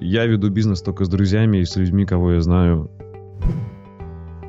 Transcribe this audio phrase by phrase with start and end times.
[0.00, 2.90] я веду бизнес только с друзьями и с людьми, кого я знаю.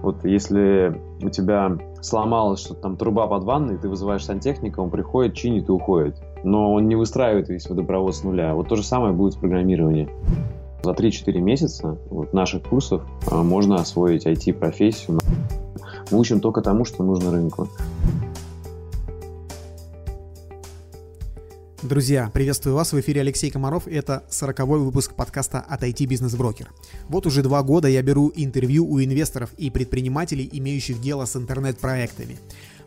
[0.01, 5.35] Вот если у тебя сломалась что-то там труба под ванной, ты вызываешь сантехника, он приходит,
[5.35, 6.15] чинит и уходит.
[6.43, 8.55] Но он не выстраивает весь водопровод с нуля.
[8.55, 10.09] Вот то же самое будет с программированием.
[10.83, 15.19] За 3-4 месяца вот, наших курсов а, можно освоить IT-профессию.
[16.09, 17.67] Мы учим только тому, что нужно рынку.
[21.83, 26.67] Друзья, приветствую вас, в эфире Алексей Комаров, это 40-й выпуск подкаста от IT Business Broker.
[27.09, 32.37] Вот уже два года я беру интервью у инвесторов и предпринимателей, имеющих дело с интернет-проектами.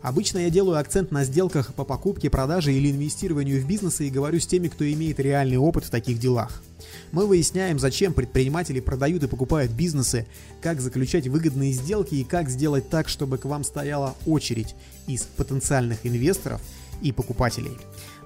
[0.01, 4.39] Обычно я делаю акцент на сделках по покупке, продаже или инвестированию в бизнесы и говорю
[4.39, 6.63] с теми, кто имеет реальный опыт в таких делах.
[7.11, 10.25] Мы выясняем, зачем предприниматели продают и покупают бизнесы,
[10.61, 14.73] как заключать выгодные сделки и как сделать так, чтобы к вам стояла очередь
[15.05, 16.61] из потенциальных инвесторов
[17.01, 17.77] и покупателей.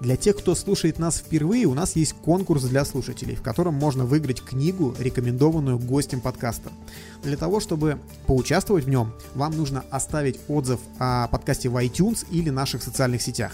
[0.01, 4.05] Для тех, кто слушает нас впервые, у нас есть конкурс для слушателей, в котором можно
[4.05, 6.71] выиграть книгу, рекомендованную гостем подкаста.
[7.21, 12.49] Для того, чтобы поучаствовать в нем, вам нужно оставить отзыв о подкасте в iTunes или
[12.49, 13.51] наших социальных сетях.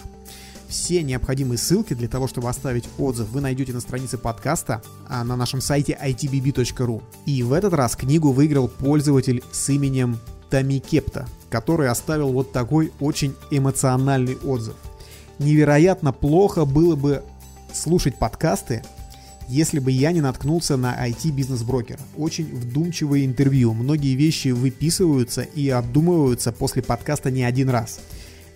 [0.68, 5.36] Все необходимые ссылки для того, чтобы оставить отзыв, вы найдете на странице подкаста а, на
[5.36, 7.02] нашем сайте itbb.ru.
[7.26, 10.20] И в этот раз книгу выиграл пользователь с именем
[10.52, 14.76] Тами Кепта, который оставил вот такой очень эмоциональный отзыв–
[15.40, 17.24] невероятно плохо было бы
[17.74, 18.84] слушать подкасты,
[19.48, 22.00] если бы я не наткнулся на IT-бизнес-брокера.
[22.18, 23.74] Очень вдумчивое интервью.
[23.74, 28.00] Многие вещи выписываются и обдумываются после подкаста не один раз.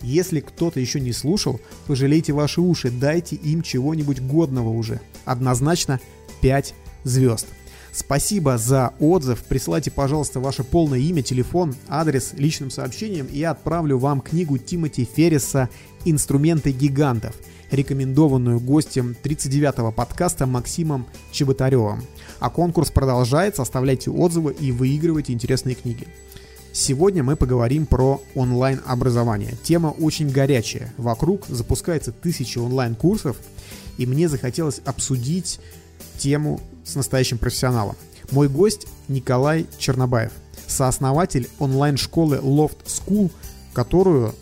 [0.02, 5.00] Если кто-то еще не слушал, пожалейте ваши уши, дайте им чего-нибудь годного уже.
[5.24, 6.00] Однозначно
[6.40, 7.46] 5 звезд.
[7.92, 9.42] Спасибо за отзыв.
[9.44, 15.04] Присылайте, пожалуйста, ваше полное имя, телефон, адрес личным сообщением, и я отправлю вам книгу Тимоти
[15.04, 15.68] Ферриса
[16.04, 17.34] «Инструменты гигантов»,
[17.70, 22.02] рекомендованную гостем 39-го подкаста Максимом Чеботаревым.
[22.38, 26.08] А конкурс продолжается, оставляйте отзывы и выигрывайте интересные книги.
[26.72, 29.54] Сегодня мы поговорим про онлайн-образование.
[29.62, 30.92] Тема очень горячая.
[30.96, 33.36] Вокруг запускается тысячи онлайн-курсов,
[33.98, 35.58] и мне захотелось обсудить
[36.18, 37.96] тему с настоящим профессионалом.
[38.30, 40.30] Мой гость Николай Чернобаев,
[40.68, 43.32] сооснователь онлайн-школы Loft School,
[43.72, 44.34] которую,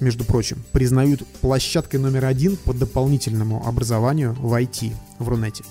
[0.00, 5.64] между прочим, признают площадкой номер один по дополнительному образованию в IT в Рунете.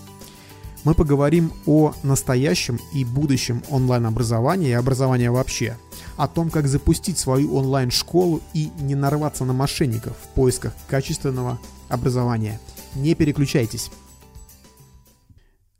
[0.84, 5.78] Мы поговорим о настоящем и будущем онлайн-образования и образования вообще,
[6.16, 11.60] о том, как запустить свою онлайн-школу и не нарваться на мошенников в поисках качественного
[11.90, 12.60] образования.
[12.94, 13.90] Не переключайтесь.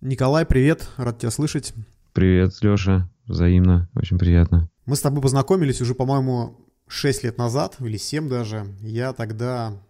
[0.02, 1.74] Николай, привет, рад тебя слышать.
[2.14, 4.70] Привет, Леша, взаимно, очень приятно.
[4.86, 8.68] Мы с тобой познакомились уже, по-моему, 6 лет назад, или 7 даже.
[8.82, 9.82] Я тогда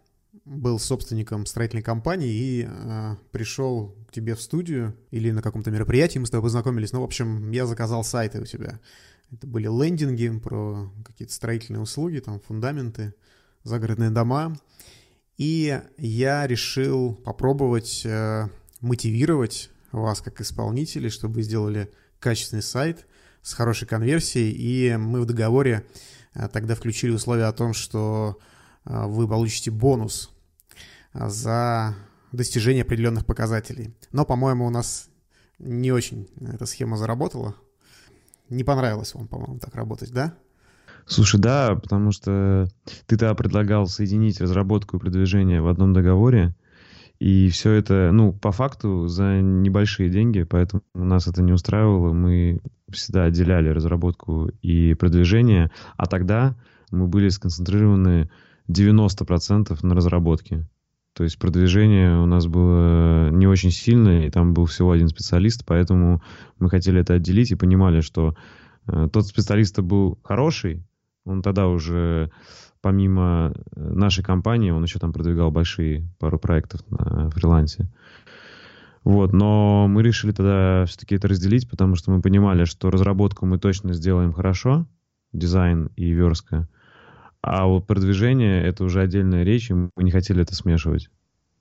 [0.45, 6.19] был собственником строительной компании и э, пришел к тебе в студию или на каком-то мероприятии,
[6.19, 6.91] мы с тобой познакомились.
[6.91, 8.79] Ну, в общем, я заказал сайты у тебя.
[9.31, 13.15] Это были лендинги про какие-то строительные услуги, там фундаменты,
[13.63, 14.55] загородные дома.
[15.37, 18.47] И я решил попробовать э,
[18.81, 23.05] мотивировать вас как исполнителей, чтобы вы сделали качественный сайт
[23.41, 25.85] с хорошей конверсией, и мы в договоре
[26.51, 28.37] тогда включили условие о том, что
[28.85, 30.29] э, вы получите бонус
[31.13, 31.95] э, за
[32.31, 33.95] достижение определенных показателей.
[34.11, 35.09] Но, по-моему, у нас
[35.59, 37.55] не очень эта схема заработала.
[38.49, 40.35] Не понравилось вам, по-моему, так работать, да?
[41.07, 42.67] Слушай, да, потому что
[43.05, 46.55] ты тогда предлагал соединить разработку и продвижение в одном договоре,
[47.19, 52.13] и все это, ну, по факту, за небольшие деньги, поэтому нас это не устраивало.
[52.13, 52.61] Мы
[52.91, 56.55] всегда отделяли разработку и продвижение, а тогда
[56.91, 58.29] мы были сконцентрированы
[58.69, 60.67] 90% на разработке.
[61.13, 65.63] То есть продвижение у нас было не очень сильное, и там был всего один специалист,
[65.65, 66.21] поэтому
[66.59, 68.35] мы хотели это отделить и понимали, что
[68.87, 70.83] э, тот специалист был хороший,
[71.23, 72.31] он тогда уже
[72.85, 77.89] помимо э, нашей компании, он еще там продвигал большие пару проектов на фрилансе.
[79.03, 83.57] Вот, но мы решили тогда все-таки это разделить, потому что мы понимали, что разработку мы
[83.57, 84.85] точно сделаем хорошо,
[85.33, 86.69] дизайн и верстка,
[87.41, 91.09] а вот продвижение— это уже отдельная речь, и мы не хотели это смешивать.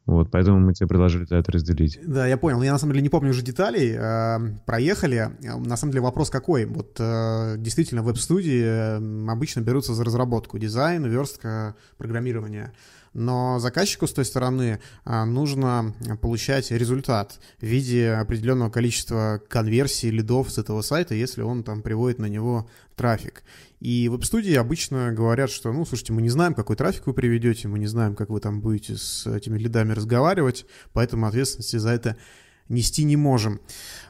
[0.06, 1.98] Вот, поэтому мы тебе предложили это разделить.
[2.04, 2.60] Да, я понял.
[2.62, 3.94] Я на самом деле не помню уже деталей.
[3.96, 5.30] Э, проехали.
[5.42, 6.66] На самом деле вопрос какой?
[6.66, 12.72] Вот э, действительно веб-студии обычно берутся за разработку, дизайн, верстка, программирование
[13.14, 20.50] но заказчику с той стороны а, нужно получать результат в виде определенного количества конверсий лидов
[20.50, 23.44] с этого сайта, если он там приводит на него трафик.
[23.80, 27.78] И веб-студии обычно говорят, что, ну, слушайте, мы не знаем, какой трафик вы приведете, мы
[27.78, 32.16] не знаем, как вы там будете с этими лидами разговаривать, поэтому ответственности за это
[32.68, 33.60] нести не можем.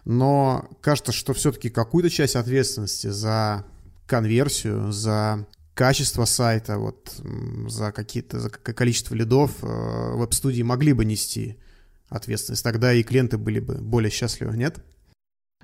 [0.04, 3.66] Но кажется, что все-таки какую-то часть ответственности за
[4.06, 7.20] конверсию, за качество сайта, вот
[7.68, 11.58] за какие-то за количество лидов э, веб-студии могли бы нести
[12.08, 12.62] ответственность.
[12.62, 14.82] Тогда и клиенты были бы более счастливы, нет?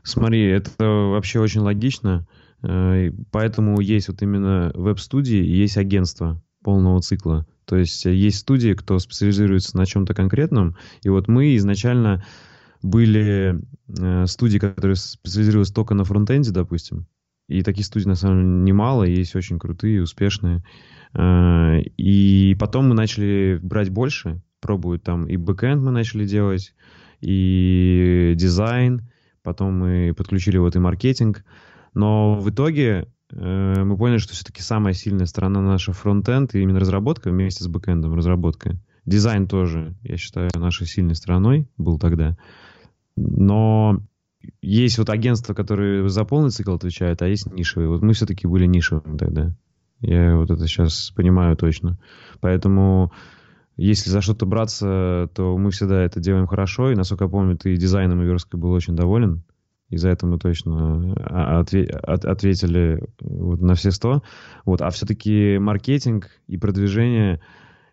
[0.02, 2.26] Смотри, это вообще очень логично.
[2.62, 7.46] Э, поэтому есть вот именно веб-студии есть агентство полного цикла.
[7.64, 10.76] То есть э, есть студии, кто специализируется на чем-то конкретном.
[11.02, 12.24] И вот мы изначально
[12.82, 13.60] были
[14.26, 17.06] студии, которые специализировались только на фронтенде, допустим.
[17.50, 20.62] И таких студий, на самом деле, немало, есть очень крутые, успешные.
[21.14, 26.75] Э, и потом мы начали брать больше, пробовать там и бэкэнд мы начали делать,
[27.20, 29.11] и дизайн,
[29.43, 31.44] потом мы подключили вот и маркетинг.
[31.93, 37.31] Но в итоге э, мы поняли, что все-таки самая сильная сторона наша фронтенд именно разработка
[37.31, 38.79] вместе с бэкэндом, разработка.
[39.06, 42.37] Дизайн тоже, я считаю, нашей сильной стороной был тогда.
[43.17, 44.00] Но
[44.62, 47.88] есть вот агентства, которые за полный цикл отвечают, а есть нишевые.
[47.88, 49.54] Вот мы все-таки были нишевыми тогда.
[50.00, 51.98] Я вот это сейчас понимаю точно.
[52.40, 53.12] Поэтому
[53.76, 56.90] если за что-то браться, то мы всегда это делаем хорошо.
[56.90, 59.42] И, насколько я помню, ты дизайном Иверской был очень доволен.
[59.90, 64.22] И за это мы точно а, отве- от- ответили вот на все сто.
[64.64, 64.81] Вот.
[64.81, 67.40] А все-таки маркетинг и продвижение,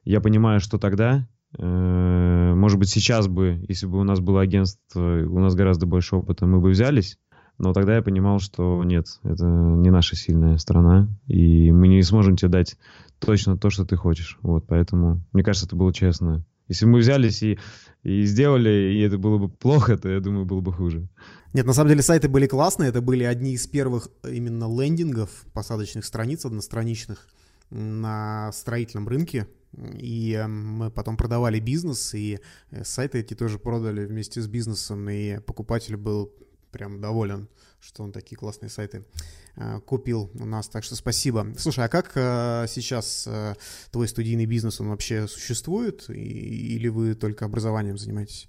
[0.05, 5.01] я понимаю, что тогда Э, может быть, сейчас бы, если бы у нас было агентство,
[5.01, 7.17] у нас гораздо больше опыта, мы бы взялись.
[7.57, 12.35] Но тогда я понимал, что нет, это не наша сильная сторона, и мы не сможем
[12.35, 12.77] тебе дать
[13.19, 14.38] точно то, что ты хочешь.
[14.44, 16.45] Вот, поэтому, мне кажется, это было честно.
[16.67, 17.57] Если бы мы взялись и,
[18.03, 21.07] и сделали, и это было бы плохо, то, я думаю, было бы хуже.
[21.53, 26.05] Нет, на самом деле сайты были классные, это были одни из первых именно лендингов, посадочных
[26.05, 27.27] страниц одностраничных
[27.69, 29.47] на строительном рынке.
[29.99, 32.39] И эм, мы потом продавали бизнес, и
[32.71, 36.31] э, сайты эти тоже продали вместе с бизнесом, и покупатель был
[36.71, 37.47] прям доволен,
[37.79, 39.05] что он такие классные сайты
[39.55, 41.53] э, купил у нас, так что спасибо.
[41.57, 43.29] Слушай, а как э, сейчас
[43.91, 48.47] твой студийный бизнес, он вообще существует, или вы только образованием занимаетесь?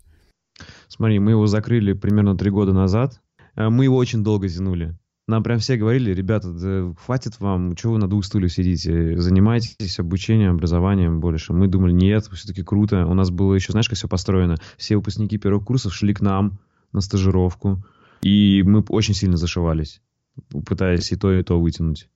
[0.89, 3.21] Смотри, мы его закрыли примерно три года назад.
[3.55, 4.97] Мы его очень долго тянули.
[5.29, 9.99] Нам прям все говорили, ребята, да хватит вам, чего вы на двух стульях сидите, занимайтесь
[9.99, 11.53] обучением, образованием больше.
[11.53, 13.05] Мы думали, нет, все-таки круто.
[13.05, 14.57] У нас было еще, знаешь, как все построено.
[14.79, 16.59] Все выпускники первых курсов шли к нам
[16.95, 17.85] на стажировку,
[18.23, 20.01] и мы очень сильно зашивались,
[20.67, 22.09] пытаясь и то, и то вытянуть.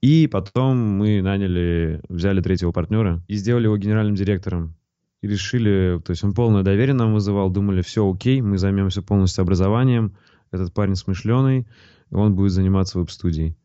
[0.00, 4.74] И потом мы наняли, взяли третьего партнера и сделали его генеральным директором.
[5.22, 9.42] И решили, то есть он полное доверие нам вызывал, думали, все окей, мы займемся полностью
[9.42, 10.16] образованием,
[10.50, 11.68] этот парень смышленый,
[12.10, 13.56] он будет заниматься веб-студией.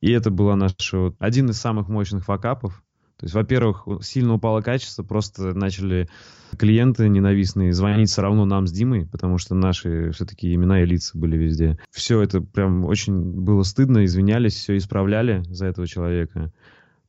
[0.00, 2.82] И это была наша вот, один из самых мощных факапов.
[3.18, 6.08] То есть, во-первых, сильно упало качество, просто начали
[6.56, 11.18] клиенты ненавистные звонить все равно нам с Димой, потому что наши все-таки имена и лица
[11.18, 11.78] были везде.
[11.90, 16.52] Все это прям очень было стыдно, извинялись, все исправляли за этого человека.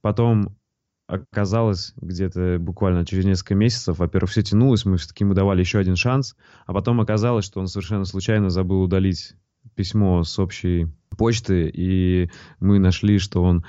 [0.02, 0.58] Потом
[1.06, 5.96] оказалось где-то буквально через несколько месяцев, во-первых, все тянулось, мы все-таки ему давали еще один
[5.96, 6.36] шанс,
[6.66, 9.36] а потом оказалось, что он совершенно случайно забыл удалить
[9.76, 12.30] письмо с общей почты, и
[12.60, 13.66] мы нашли, что он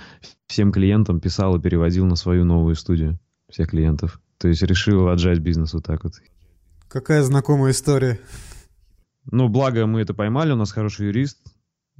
[0.47, 4.21] всем клиентам писал и переводил на свою новую студию всех клиентов.
[4.39, 6.15] То есть решил отжать бизнес вот так вот.
[6.89, 8.19] Какая знакомая история.
[9.31, 11.39] Ну, благо мы это поймали, у нас хороший юрист,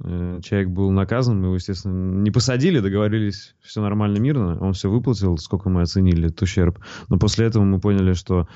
[0.03, 4.89] э, человек был наказан, мы его, естественно, не посадили, договорились, все нормально, мирно, он все
[4.89, 6.79] выплатил, сколько мы оценили этот ущерб.
[7.09, 8.47] Но после этого мы поняли, что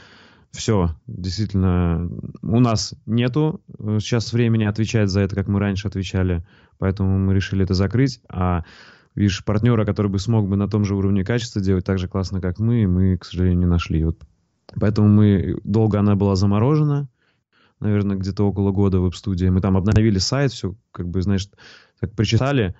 [0.55, 2.09] все, действительно,
[2.41, 6.45] у нас нету э, сейчас времени отвечать за это, как мы раньше отвечали,
[6.77, 8.63] поэтому мы решили это закрыть, а
[9.15, 12.41] видишь, партнера, который бы смог бы на том же уровне качества делать так же классно,
[12.41, 14.03] как мы, мы, к сожалению, не нашли.
[14.03, 14.19] Вот.
[14.79, 17.07] Поэтому мы, долго она была заморожена,
[17.79, 19.47] наверное, где-то около года веб-студии.
[19.47, 21.49] Мы там обновили сайт, все, как бы, знаешь,
[21.99, 22.75] так причитали,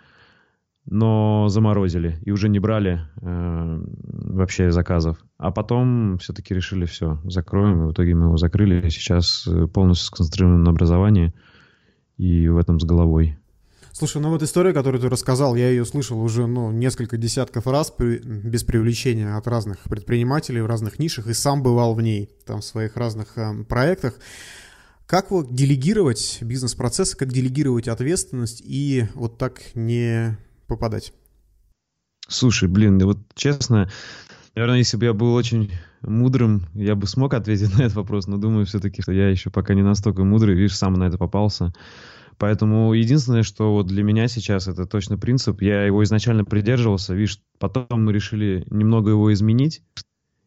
[0.86, 5.18] но заморозили и уже не брали э, вообще заказов.
[5.38, 8.90] А потом все-таки решили все, закроем, и в итоге мы его закрыли.
[8.90, 11.34] Сейчас э, полностью сконцентрированы на образовании
[12.18, 13.38] и в этом с головой.
[13.92, 17.92] Слушай, ну вот история, которую ты рассказал, я ее слышал уже ну, несколько десятков раз
[17.92, 22.60] при, без привлечения от разных предпринимателей в разных нишах и сам бывал в ней, там
[22.60, 24.16] в своих разных э, проектах.
[25.08, 30.38] Как вот делегировать бизнес-процессы, как делегировать ответственность и вот так не
[30.68, 31.14] попадать?
[32.28, 33.90] Слушай, блин, вот честно,
[34.56, 38.38] наверное, если бы я был очень мудрым, я бы смог ответить на этот вопрос, но
[38.38, 41.74] думаю все-таки, что я еще пока не настолько мудрый, видишь, сам на это попался.
[42.38, 47.40] Поэтому единственное, что вот для меня сейчас это точно принцип, я его изначально придерживался, видишь,
[47.60, 49.82] потом мы решили немного его изменить,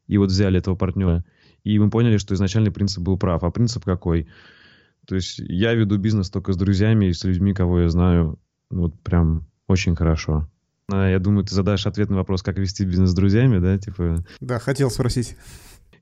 [0.06, 1.24] и вот взяли этого партнера.
[1.64, 3.42] И мы поняли, что изначальный принцип был прав.
[3.42, 4.28] А принцип какой?
[5.06, 8.38] То есть я веду бизнес только с друзьями и с людьми, кого я знаю,
[8.70, 10.48] вот прям очень хорошо.
[10.90, 13.78] А, я думаю, ты задашь ответ на вопрос, как вести бизнес с друзьями, да?
[13.78, 14.24] Типа...
[14.40, 15.36] Да, хотел спросить.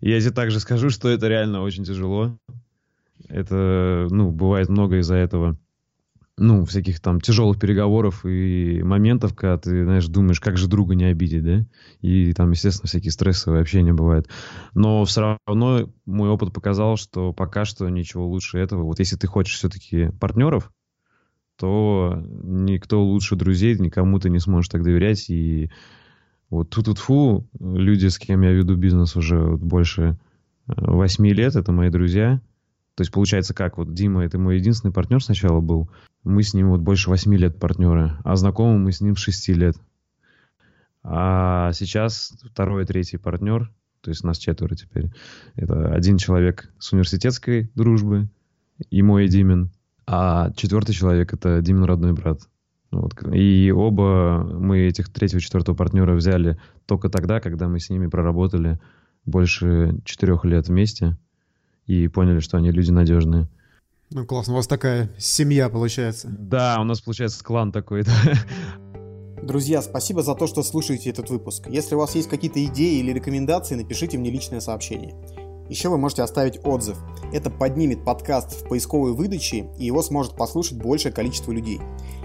[0.00, 2.38] Я тебе также скажу, что это реально очень тяжело.
[3.28, 5.58] Это, ну, бывает много из-за этого
[6.38, 11.04] ну, всяких там тяжелых переговоров и моментов, когда ты, знаешь, думаешь, как же друга не
[11.04, 11.64] обидеть, да?
[12.02, 14.28] И там, естественно, всякие стрессовые общения бывают.
[14.74, 18.82] Но все равно мой опыт показал, что пока что ничего лучше этого.
[18.82, 20.70] Вот если ты хочешь все-таки партнеров,
[21.56, 25.30] то никто лучше друзей, никому ты не сможешь так доверять.
[25.30, 25.70] И
[26.50, 30.18] вот тут тут фу люди, с кем я веду бизнес уже больше
[30.68, 32.40] э, восьми лет, это мои друзья.
[32.94, 35.90] То есть получается как, вот Дима, это мой единственный партнер сначала был,
[36.24, 39.76] мы с ним вот больше восьми лет партнеры, а знакомы мы с ним шести лет.
[41.02, 43.70] А сейчас второй третий партнер,
[44.00, 45.10] то есть нас четверо теперь.
[45.54, 48.28] Это один человек с университетской дружбы,
[48.90, 49.70] и мой Димин,
[50.06, 52.40] а четвертый человек это Димин родной брат.
[52.90, 53.14] Вот.
[53.32, 58.06] И оба мы этих третьего и четвертого партнера взяли только тогда, когда мы с ними
[58.06, 58.78] проработали
[59.24, 61.16] больше четырех лет вместе
[61.86, 63.48] и поняли, что они люди надежные.
[64.10, 64.52] Ну, классно.
[64.52, 66.28] У вас такая семья получается.
[66.30, 68.12] Да, у нас получается клан такой, да.
[69.42, 71.66] Друзья, спасибо за то, что слушаете этот выпуск.
[71.68, 75.14] Если у вас есть какие-то идеи или рекомендации, напишите мне личное сообщение.
[75.68, 76.96] Еще вы можете оставить отзыв.
[77.32, 81.80] Это поднимет подкаст в поисковой выдаче, и его сможет послушать большее количество людей.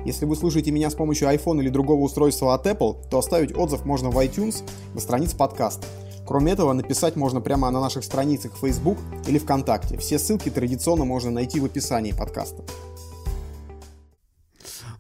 [0.06, 3.86] Если вы слушаете меня с помощью iPhone или другого устройства от Apple, то оставить отзыв
[3.86, 5.86] можно в iTunes на странице подкаста.
[6.28, 9.98] Кроме этого, написать можно прямо на наших страницах Facebook или ВКонтакте.
[9.98, 12.64] Все ссылки традиционно можно найти в описании подкаста.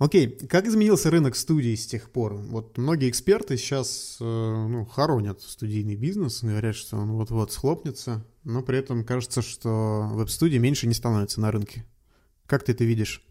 [0.02, 2.34] Окей, как изменился рынок студий с тех пор?
[2.34, 8.62] Вот многие эксперты сейчас э, ну, хоронят студийный бизнес, говорят, что он вот-вот схлопнется, но
[8.62, 11.86] при этом кажется, что веб-студии меньше не становится на рынке.
[12.46, 13.24] Как ты это видишь?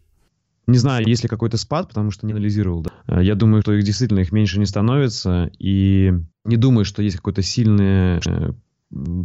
[0.67, 2.83] Не знаю, есть ли какой-то спад, потому что не анализировал.
[2.83, 2.91] Да.
[3.07, 5.51] Э, я думаю, что их действительно их меньше не становится.
[5.59, 6.13] И
[6.45, 8.53] не думаю, что есть какая-то сильная э,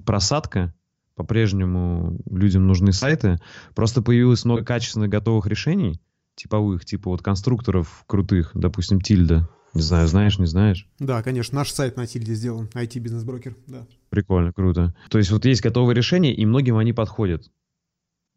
[0.05, 0.75] просадка.
[1.15, 3.39] По-прежнему людям нужны сайты.
[3.75, 6.01] Просто появилось много качественных готовых решений,
[6.35, 9.49] типовых, типа вот конструкторов крутых, допустим, Тильда.
[9.77, 10.89] Не знаю, знаешь, не знаешь?
[10.99, 13.87] Да, конечно, наш сайт на Тильде сделан, IT-бизнес-брокер, да.
[14.11, 14.95] Прикольно, круто.
[15.11, 17.51] То есть вот есть готовые решения, и многим они подходят.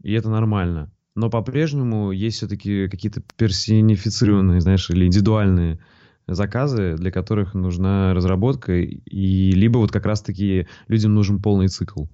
[0.03, 5.79] И это нормально но по-прежнему есть все-таки какие-то персонифицированные, знаешь, или индивидуальные
[6.27, 12.05] заказы, для которых нужна разработка, и либо вот как раз-таки людям нужен полный цикл.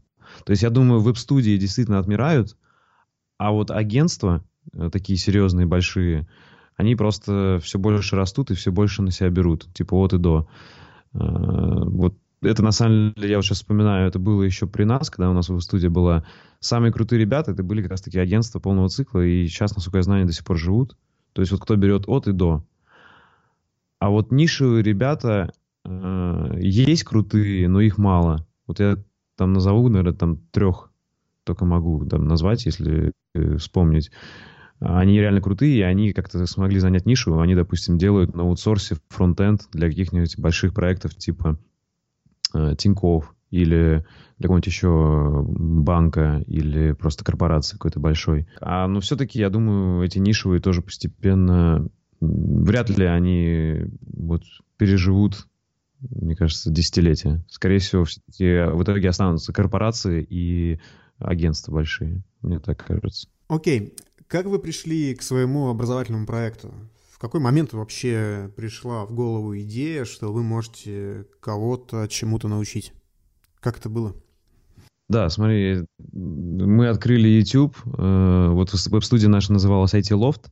[0.43, 2.57] То есть я думаю, веб-студии действительно отмирают,
[3.37, 6.27] а вот агентства, э, такие серьезные, большие,
[6.75, 10.47] они просто все больше растут и все больше на себя берут, типа от и до.
[11.13, 15.09] Э, вот это на самом деле, я вот сейчас вспоминаю, это было еще при нас,
[15.09, 16.25] когда у нас в студии была.
[16.59, 20.03] Самые крутые ребята, это были как раз таки агентства полного цикла, и сейчас, насколько я
[20.03, 20.97] знаю, они до сих пор живут.
[21.33, 22.63] То есть вот кто берет от и до.
[23.99, 25.51] А вот нишевые ребята
[25.83, 28.45] э, есть крутые, но их мало.
[28.67, 28.97] Вот я
[29.35, 30.91] там назову, наверное, там трех
[31.43, 34.11] только могу там назвать, если э, вспомнить.
[34.79, 37.39] Они реально крутые, и они как-то смогли занять нишу.
[37.39, 41.57] Они, допустим, делают на аутсорсе фронтенд для каких-нибудь больших проектов типа
[42.53, 44.05] э, Тинькофф или
[44.37, 48.47] для какого-нибудь еще банка или просто корпорации какой-то большой.
[48.59, 51.87] А, но все-таки, я думаю, эти нишевые тоже постепенно
[52.19, 54.43] вряд ли они вот
[54.77, 55.47] переживут,
[56.01, 57.43] мне кажется, десятилетия.
[57.49, 60.79] Скорее всего, все-таки в итоге останутся корпорации и
[61.17, 63.29] агентства большие, мне так кажется.
[63.47, 63.93] Окей.
[64.27, 66.73] Как вы пришли к своему образовательному проекту?
[67.11, 72.93] В какой момент вообще пришла в голову идея, что вы можете кого-то чему-то научить?
[73.59, 74.15] Как это было?
[75.07, 80.47] Да, смотри, мы открыли YouTube, э, вот веб-студия наша называлась IT Loft,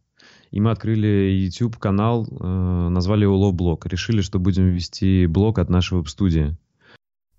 [0.52, 3.90] и мы открыли YouTube-канал, э, назвали его Love Blog.
[3.90, 6.56] Решили, что будем вести блог от нашей веб-студии.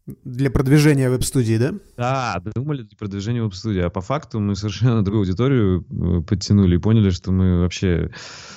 [0.07, 1.75] Для продвижения веб-студии, да?
[1.97, 3.81] Да, думали для продвижения веб-студии.
[3.81, 8.11] А по факту мы совершенно другую аудиторию э, подтянули и поняли, что мы вообще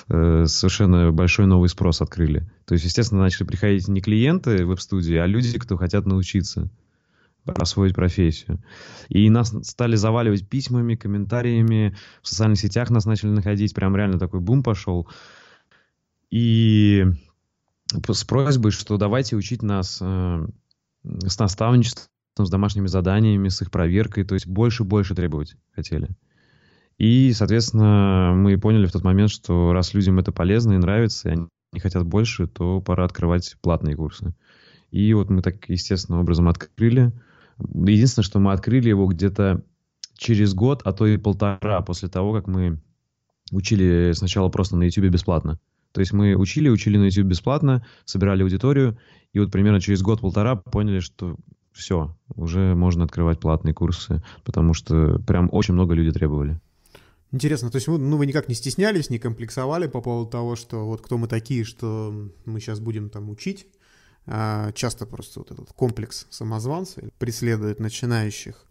[0.08, 2.50] э, совершенно большой новый спрос открыли.
[2.66, 6.68] То есть, естественно, начали приходить не клиенты веб-студии, а люди, кто хотят научиться
[7.46, 8.62] освоить профессию.
[9.08, 14.40] И нас стали заваливать письмами, комментариями, в социальных сетях нас начали находить, прям реально такой
[14.40, 15.08] бум пошел.
[16.30, 17.06] И
[18.06, 20.46] с просьбой, что давайте учить нас э,
[21.04, 26.08] с наставничеством, с домашними заданиями, с их проверкой, то есть больше и больше требовать хотели.
[26.98, 31.32] И, соответственно, мы поняли в тот момент, что раз людям это полезно и нравится, и
[31.32, 31.48] они
[31.80, 34.34] хотят больше, то пора открывать платные курсы.
[34.90, 37.12] И вот мы так естественным образом открыли.
[37.58, 39.62] Единственное, что мы открыли его где-то
[40.16, 42.80] через год, а то и полтора после того, как мы
[43.52, 45.58] учили сначала просто на YouTube бесплатно.
[45.92, 48.98] То есть мы учили, учили на YouTube бесплатно, собирали аудиторию,
[49.32, 51.36] и вот примерно через год-полтора поняли, что
[51.72, 56.60] все, уже можно открывать платные курсы, потому что прям очень много людей требовали.
[57.30, 60.86] Интересно, то есть вы, ну, вы никак не стеснялись, не комплексовали по поводу того, что
[60.86, 63.66] вот кто мы такие, что мы сейчас будем там учить.
[64.30, 68.64] А часто просто вот этот комплекс самозванца преследует начинающих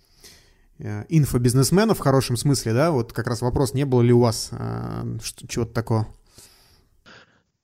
[0.77, 2.91] э, инфобизнесменов в хорошем смысле, да?
[2.91, 5.03] Вот как раз вопрос, не было ли у вас а,
[5.47, 6.07] чего-то такого?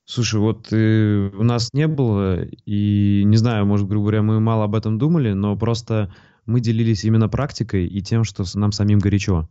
[0.05, 4.65] Слушай, вот э, у нас не было, и не знаю, может, грубо говоря, мы мало
[4.65, 6.13] об этом думали, но просто
[6.45, 9.49] мы делились именно практикой и тем, что нам самим горячо.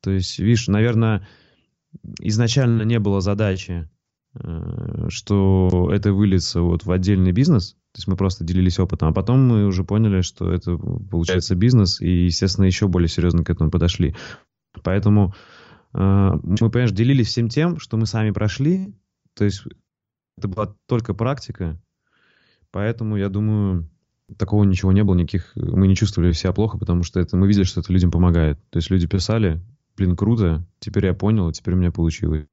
[0.00, 1.26] То есть, видишь, наверное,
[2.20, 3.90] изначально не было задачи,
[4.34, 7.72] э, что это выльется вот в отдельный бизнес.
[7.92, 9.08] То есть мы просто делились опытом.
[9.08, 13.50] А потом мы уже поняли, что это получается бизнес, и, естественно, еще более серьезно к
[13.50, 14.14] этому подошли.
[14.84, 15.34] Поэтому
[15.94, 18.94] э, мы, понимаешь, делились всем тем, что мы сами прошли.
[19.34, 19.64] То есть
[20.40, 21.80] это была только практика.
[22.72, 23.88] Поэтому, я думаю,
[24.36, 25.52] такого ничего не было, никаких...
[25.54, 28.58] Мы не чувствовали себя плохо, потому что это, мы видели, что это людям помогает.
[28.70, 29.60] То есть люди писали,
[29.96, 32.46] блин, круто, теперь я понял, теперь у меня получилось.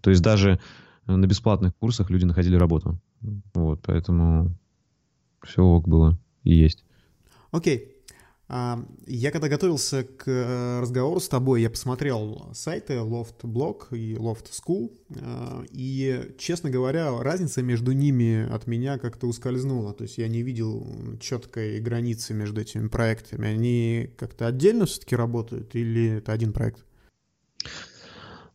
[0.00, 0.60] То есть даже
[1.06, 3.00] э, на бесплатных курсах люди находили работу.
[3.54, 4.54] Вот, поэтому
[5.42, 6.84] все ок было и есть.
[7.50, 7.91] Окей.
[8.48, 14.50] Я когда готовился к э, разговору с тобой, я посмотрел сайты Loft Blog и Loft
[14.50, 19.94] School, а, и, честно говоря, разница между ними от меня как-то ускользнула.
[19.94, 20.86] То есть я не видел
[21.18, 23.48] четкой границы между этими проектами.
[23.48, 26.84] Они как-то отдельно все-таки работают или это один проект?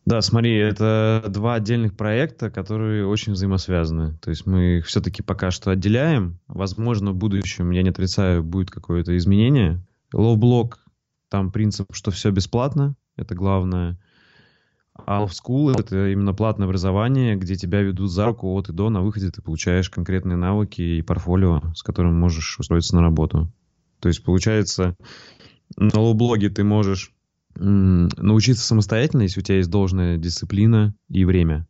[0.08, 4.16] Да, смотри, это два отдельных проекта, которые очень взаимосвязаны.
[4.22, 6.38] То есть мы их все-таки пока что отделяем.
[6.48, 9.86] Возможно, в будущем, я не отрицаю, будет какое-то изменение.
[10.14, 10.72] Love
[11.28, 13.98] там принцип, что все бесплатно, это главное.
[14.94, 18.88] А Love School— это именно платное образование, где тебя ведут за руку от и до,
[18.88, 23.52] на выходе ты получаешь конкретные навыки и портфолио, с которым можешь устроиться на работу.
[24.00, 24.96] То есть, получается,
[25.76, 27.12] на лоу-блоге ты можешь
[27.58, 31.66] научиться самостоятельно, если у тебя есть должная дисциплина и время.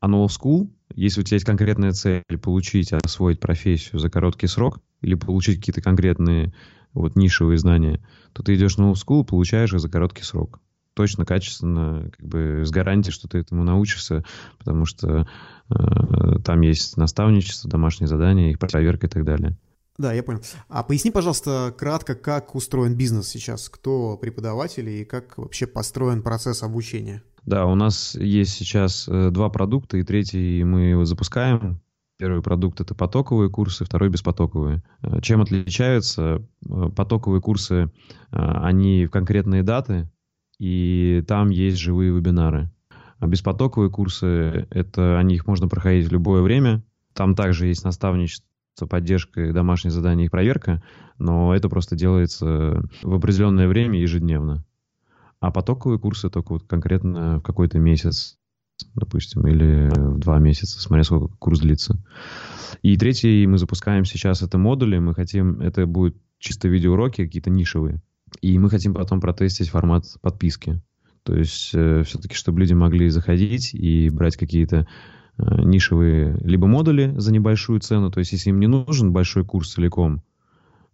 [0.00, 4.80] А Love School, если у тебя есть конкретная цель получить, освоить профессию за короткий срок
[5.02, 6.52] или получить какие-то конкретные
[6.94, 10.60] вот нишевые знания, то ты идешь на Love School, получаешь их за короткий срок.
[10.94, 14.24] Точно, качественно, как бы с гарантией, что ты этому научишься,
[14.58, 15.26] потому что
[15.68, 19.56] э, там есть наставничество, домашние задания, их проверка и так далее.
[20.00, 20.40] Да, я понял.
[20.70, 26.62] А поясни, пожалуйста, кратко, как устроен бизнес сейчас, кто преподаватели и как вообще построен процесс
[26.62, 27.22] обучения?
[27.44, 31.82] Да, у нас есть сейчас э, два продукта, и третий мы его запускаем.
[32.16, 34.82] Первый продукт— это потоковые курсы, второй— беспотоковые.
[35.02, 36.42] Э, чем отличаются?
[36.66, 37.90] Э, потоковые курсы,
[38.30, 40.08] они в конкретные даты,
[40.58, 42.70] и там есть живые вебинары.
[43.18, 46.82] А беспотоковые курсы— это они их можно проходить в любое время.
[47.12, 48.49] Там также есть наставничество,
[48.88, 50.82] поддержка, домашние задания и проверка,
[51.18, 54.64] но это просто делается в определенное время ежедневно.
[55.40, 58.38] А потоковые курсы только вот конкретно в какой-то месяц
[58.94, 62.02] допустим, или в два месяца, смотря сколько курс длится.
[62.82, 64.98] И третий мы запускаем сейчас это модули.
[64.98, 68.00] Мы хотим, это будет чисто видеоуроки, какие-то нишевые.
[68.40, 70.80] И мы хотим потом протестить формат подписки.
[71.22, 74.86] То есть э, все-таки, чтобы люди могли заходить и брать какие-то
[75.40, 78.10] нишевые либо модули за небольшую цену.
[78.10, 80.22] То есть если им не нужен большой курс целиком,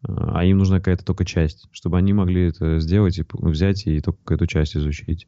[0.02, 4.34] а им нужна какая-то только часть, чтобы они могли это сделать и взять и только
[4.34, 5.26] эту часть изучить.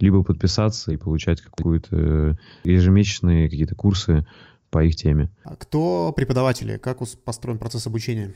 [0.00, 4.26] Либо подписаться и получать какую-то ежемесячные какие-то курсы
[4.70, 5.30] по их теме.
[5.44, 6.76] А кто преподаватели?
[6.76, 8.34] Как построен процесс обучения?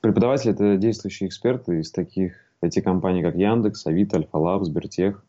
[0.00, 5.24] Преподаватели— это действующие эксперты из таких IT-компаний, как Яндекс, Авито, Альфа-Лаб, Сбертех,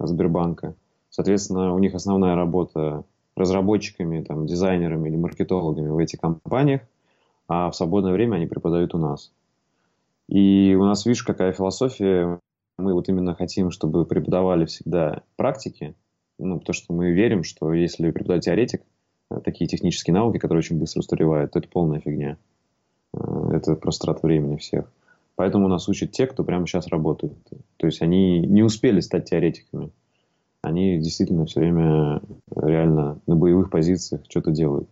[0.00, 0.74] Сбербанка.
[1.10, 3.04] Соответственно, у них основная работа
[3.36, 6.80] разработчиками, там, дизайнерами или маркетологами в этих компаниях—
[7.48, 9.32] а в свободное время они преподают у нас.
[10.28, 12.40] И у нас, видишь, какая философия.
[12.78, 15.94] Мы вот именно хотим, чтобы преподавали всегда практики,
[16.38, 18.82] ну, потому что мы верим, что если преподавать теоретик,
[19.30, 22.36] э, такие технические науки, которые очень быстро устаревают, то это полная фигня.
[23.14, 24.92] Э, это просто трат времени всех.
[25.36, 27.38] Поэтому нас учат те, кто прямо сейчас работают.
[27.78, 29.90] То есть они не успели стать теоретиками.
[30.66, 32.20] Они действительно все время
[32.56, 34.88] реально на боевых позициях что-то делают.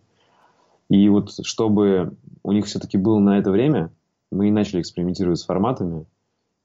[0.89, 3.91] И вот чтобы у них все-таки было на это время,
[4.31, 6.05] мы и начали экспериментировать с форматами.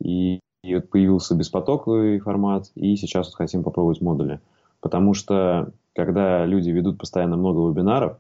[0.01, 4.39] И, и вот появился беспотоковый формат, и сейчас вот хотим попробовать модули.
[4.81, 8.17] Потому что когда люди ведут постоянно много вебинаров,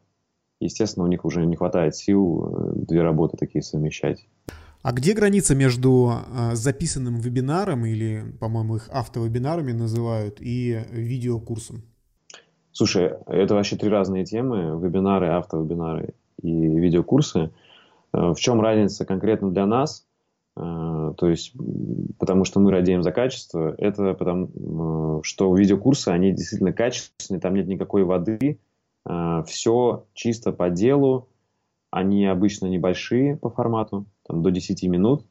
[0.58, 4.26] естественно, у них уже не хватает сил э, две работы такие совмещать.
[4.82, 11.82] А где граница между э, записанным вебинаром, или, по-моему, их автовебинарами называют, и видеокурсом?
[12.72, 14.80] Слушай, это вообще три разные темы.
[14.80, 17.50] Вебинары, автовебинары и видеокурсы.
[18.14, 20.06] Э, в чем разница конкретно для нас?
[20.56, 21.52] Э, то есть,
[22.18, 27.66] потому что мы радеем за качество, это потому, что видеокурсы, они действительно качественные, там нет
[27.66, 28.58] никакой воды,
[29.46, 31.28] все чисто по делу,
[31.90, 35.24] они обычно небольшие по формату, там, до 10 минут,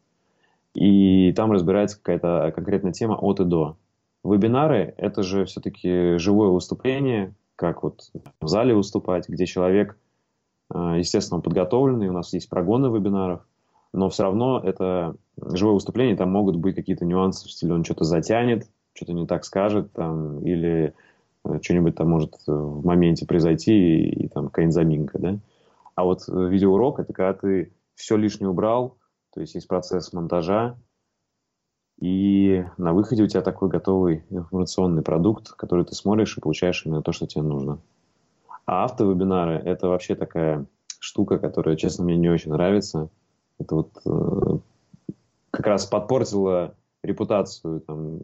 [0.76, 3.78] и там разбирается какая-то конкретная тема от и до.
[4.24, 9.98] Вебинары– это же все-таки живое выступление, как вот в зале выступать, где человек,
[10.74, 13.42] э, естественно, подготовленный, у нас есть прогоны вебинаров,
[13.94, 18.04] но все равно это живое выступление, там могут быть какие-то нюансы в стиле он что-то
[18.04, 20.94] затянет, что-то не так скажет, там, или
[21.46, 25.40] э, что-нибудь там может в моменте произойти, и, и там какая-нибудь заминка, да.
[25.96, 28.98] А вот э, видеоурок– это когда ты все лишнее убрал,
[29.34, 30.78] то есть есть процесс монтажа,
[32.00, 37.02] и на выходе у тебя такой готовый информационный продукт, который ты смотришь и получаешь именно
[37.02, 37.82] то, что тебе нужно.
[38.66, 40.66] А автовебинары– это вообще такая
[41.00, 43.10] штука, которая, честно, мне не очень нравится.
[43.60, 44.60] Это вот э,
[45.52, 48.20] как раз подпортило репутацию там,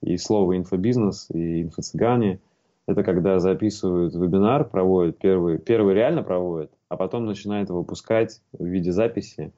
[0.00, 2.40] и слова инфобизнес, и инфо-цыгане.
[2.88, 8.64] Это когда записывают вебинар, проводят первый, первый реально проводят, а потом начинает его выпускать в
[8.64, 9.52] виде записи,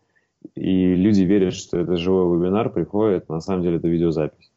[0.57, 4.51] и люди верят, что это живой вебинар, приходит, на самом деле это видеозапись.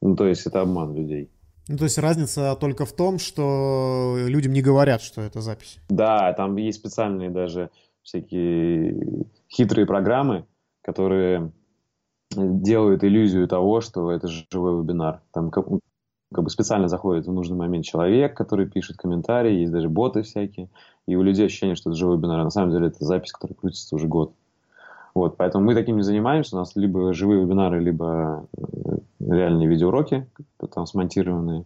[0.00, 1.28] Ну, то есть это обман людей.
[1.68, 5.78] Ну, то есть разница только в том, что людям не говорят, что это запись.
[5.90, 7.68] Да, там есть специальные даже
[8.02, 10.46] всякие хитрые программы,
[10.80, 11.52] которые
[12.30, 15.20] делают иллюзию того, что это живой вебинар.
[15.34, 15.50] Там
[16.32, 20.68] как, бы специально заходит в нужный момент человек, который пишет комментарии, есть даже боты всякие,
[21.06, 22.42] и у людей ощущение, что это живой вебинар.
[22.44, 24.32] На самом деле это запись, которая крутится уже год.
[25.14, 26.56] Вот, поэтому мы таким не занимаемся.
[26.56, 30.26] У нас либо живые вебинары, либо э, реальные видеоуроки,
[30.74, 31.64] там смонтированные.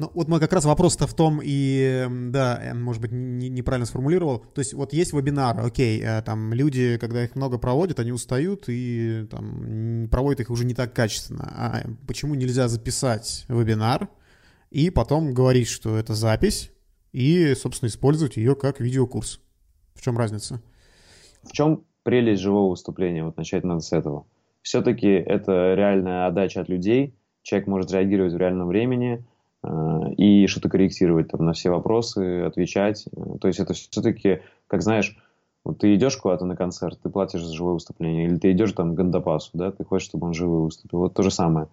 [0.00, 4.38] Ну, вот мы как раз вопрос-то в том, и, да, может быть, не, неправильно сформулировал.
[4.38, 8.64] То есть вот есть вебинар, окей, э, там люди, когда их много проводят, они устают
[8.68, 11.52] и там проводят их уже не так качественно.
[11.54, 14.08] А почему нельзя записать вебинар
[14.70, 16.70] и потом говорить, что это запись,
[17.12, 19.42] и, собственно, использовать ее как видеокурс?
[19.94, 20.62] В чем разница?
[21.42, 24.24] В чем прелесть живого выступления, вот начать надо с этого.
[24.62, 29.29] Все-таки это реальная отдача от людей, человек может реагировать в реальном времени э,
[30.16, 33.06] и что-то корректировать там, на все вопросы, отвечать.
[33.40, 35.18] То есть это все-таки, как знаешь,
[35.64, 38.94] вот ты идешь куда-то на концерт, ты платишь за живое выступление, или ты идешь там
[38.94, 41.00] к Гандапасу, да, ты хочешь, чтобы он живой выступил.
[41.00, 41.68] Вот то же самое.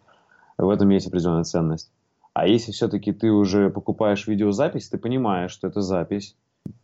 [0.58, 1.91] В этом есть определенная ценность.
[2.34, 6.36] А если все-таки ты уже покупаешь видеозапись, ты понимаешь, что это запись.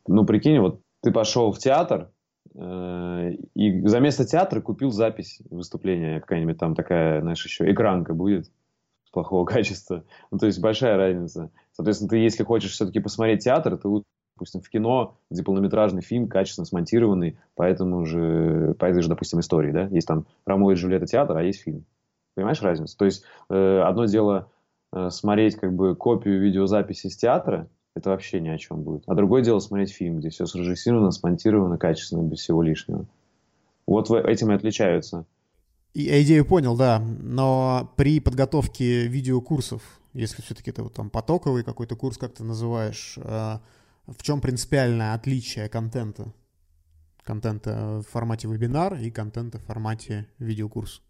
[0.07, 2.09] Ну, прикинь, вот ты пошел в театр,
[2.55, 8.51] Э, и за место театра купил запись выступления, какая-нибудь там такая, знаешь, еще экранка будет
[9.13, 10.03] плохого качества.
[10.31, 11.51] Ну, то есть большая разница.
[11.71, 13.87] Соответственно, ты, если хочешь все-таки посмотреть театр, ты
[14.35, 19.71] допустим, в кино, где полнометражный фильм, качественно смонтированный, поэтому же, по этой же, допустим, истории,
[19.71, 21.85] да, есть там Ромео и Джульетта театр, а есть фильм.
[22.35, 22.97] Понимаешь разницу?
[22.97, 24.49] То есть э, одно дело
[24.91, 29.03] э, смотреть как бы копию видеозаписи с театра, это вообще ни о чем будет.
[29.05, 33.05] А другое дело смотреть фильм, где все срежиссировано, смонтировано качественно, без всего лишнего.
[33.85, 35.25] Вот этим и отличаются.
[35.93, 41.95] Я идею понял, да, но при подготовке видеокурсов, если все-таки это вот там потоковый какой-то
[41.95, 43.59] курс, как ты называешь, э,
[44.07, 46.33] в чем принципиальное отличие контента?
[47.23, 51.01] Контента в формате вебинар и контента в формате видеокурс.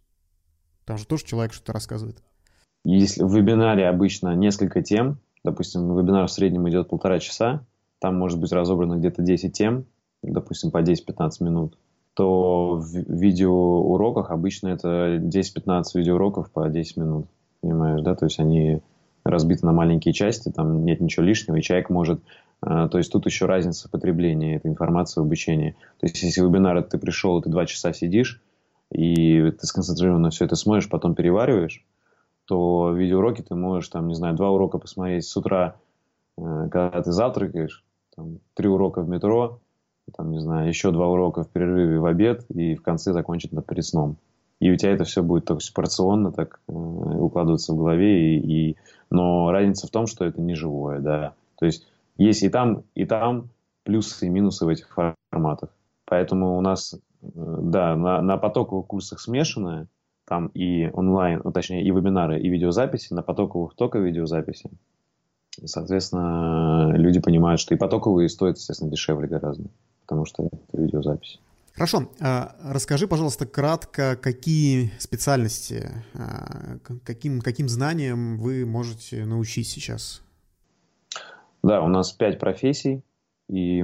[0.85, 2.21] Там же тоже человек что-то рассказывает.
[2.83, 7.65] Если в вебинаре обычно несколько тем, допустим, вебинар в среднем идет полтора часа,
[7.99, 9.85] там может быть разобрано где-то 10 тем,
[10.21, 11.77] допустим, по 10-15 минут,
[12.13, 17.27] то в видеоуроках обычно это 10-15 видеоуроков по 10 минут,
[17.61, 18.81] понимаешь, да, то есть они
[19.23, 22.21] разбиты на маленькие части, там нет ничего лишнего, и человек может,
[22.65, 25.75] э, то есть тут еще разница потребления этой информации в обучении.
[25.99, 28.41] То есть если вебинар ты пришел, ты два часа сидишь,
[28.91, 31.83] и ты сконцентрированно все это смотришь, потом перевариваешь,
[32.45, 35.75] то видеоуроки ты можешь, там, не знаю, два урока посмотреть с утра,
[36.37, 37.83] э, когда ты завтракаешь,
[38.15, 39.61] там, три урока в метро,
[40.11, 43.85] там, не знаю, еще два урока в перерыве в обед и в конце закончить перед
[43.85, 44.17] сном.
[44.59, 48.37] И у тебя это все будет так порционно так э, укладываться в голове.
[48.37, 48.77] И, и...
[49.09, 51.33] Но разница в том, что это не живое, да.
[51.59, 51.87] То есть
[52.17, 53.49] есть и там, и там
[53.83, 54.89] плюсы и минусы в этих
[55.31, 55.69] форматах.
[56.05, 59.87] Поэтому у нас, э, да, на, на потоковых курсах смешанное,
[60.25, 64.69] там и онлайн, ну, точнее, и вебинары, и видеозаписи, на потоковых только видеозаписи.
[65.65, 69.65] Соответственно, люди понимают, что и потоковые стоят, естественно, дешевле гораздо,
[70.13, 71.39] потому что это видеозапись.
[71.73, 72.09] Хорошо.
[72.21, 80.21] А, расскажи, пожалуйста, кратко, какие специальности, а, каким, каким знаниям вы можете научить сейчас?
[81.63, 83.01] Да, у нас пять профессий,
[83.49, 83.83] и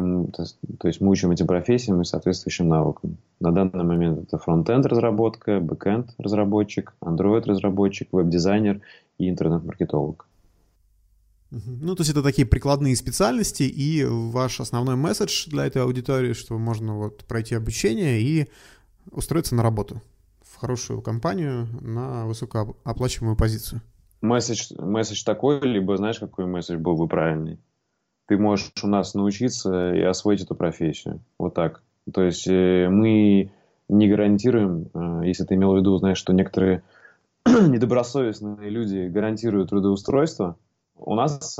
[0.77, 3.17] то, есть мы учим эти профессии и соответствующим навыкам.
[3.39, 8.81] На данный момент это фронтенд разработка, бэкенд разработчик, Android разработчик, веб-дизайнер
[9.17, 10.27] и интернет-маркетолог.
[11.51, 16.57] Ну, то есть это такие прикладные специальности, и ваш основной месседж для этой аудитории, что
[16.59, 18.47] можно вот пройти обучение и
[19.11, 20.01] устроиться на работу
[20.41, 23.81] в хорошую компанию на высокооплачиваемую позицию.
[24.21, 27.59] Месседж, месседж такой, либо знаешь, какой месседж был бы правильный?
[28.27, 31.21] Ты можешь у нас научиться и освоить эту профессию.
[31.39, 31.81] Вот так.
[32.13, 33.51] То есть э, мы
[33.87, 36.83] не гарантируем, э, если ты имел в виду, знаешь, что некоторые
[37.45, 40.57] недобросовестные люди гарантируют трудоустройство,
[40.99, 41.55] у нас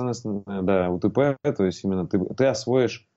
[0.62, 3.08] да, УТП, то есть именно ты, ты освоишь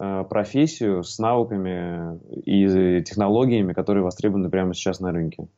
[0.00, 5.48] э, профессию с навыками и технологиями, которые востребованы прямо сейчас на рынке.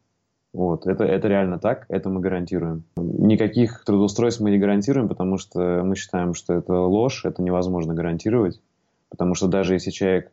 [0.52, 2.84] Вот, это, это реально так, это мы гарантируем.
[2.96, 8.60] Никаких трудоустройств мы не гарантируем, потому что мы считаем, что это ложь, это невозможно гарантировать,
[9.10, 10.32] потому что даже если человек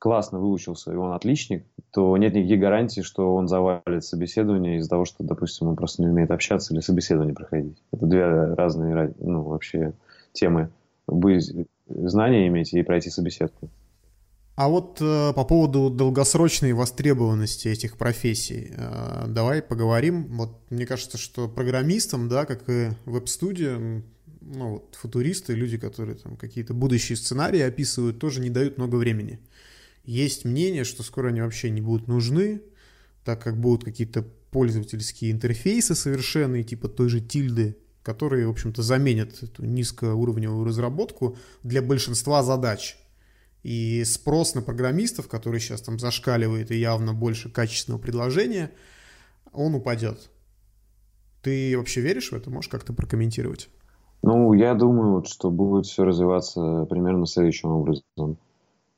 [0.00, 5.04] классно выучился и он отличник, то нет никаких гарантий, что он завалит собеседование из-за того,
[5.04, 7.76] что, допустим, он просто не умеет общаться или собеседование проходить.
[7.92, 9.92] Это две разные, ну, вообще
[10.32, 10.70] темы.
[11.06, 11.38] Вы
[11.86, 13.68] знания иметь и пройти собеседку.
[14.56, 20.36] А вот э, по поводу долгосрочной востребованности этих профессий, э, давай поговорим.
[20.36, 24.04] Вот мне кажется, что программистам, да, как и веб-студиям,
[24.40, 29.40] ну вот футуристы, люди, которые там какие-то будущие сценарии описывают, тоже не дают много времени.
[30.04, 32.62] Есть мнение, что скоро они вообще не будут нужны,
[33.24, 39.42] так как будут какие-то пользовательские интерфейсы совершенные, типа той же тильды, которые, в общем-то, заменят
[39.42, 42.96] эту низкоуровневую разработку для большинства задач.
[43.62, 48.72] И спрос на программистов, который сейчас там зашкаливает и явно больше качественного предложения,
[49.52, 50.30] он упадет.
[51.42, 52.50] Ты вообще веришь в это?
[52.50, 53.68] Можешь как-то прокомментировать?
[54.22, 58.38] Ну, я думаю, что будет все развиваться примерно следующим образом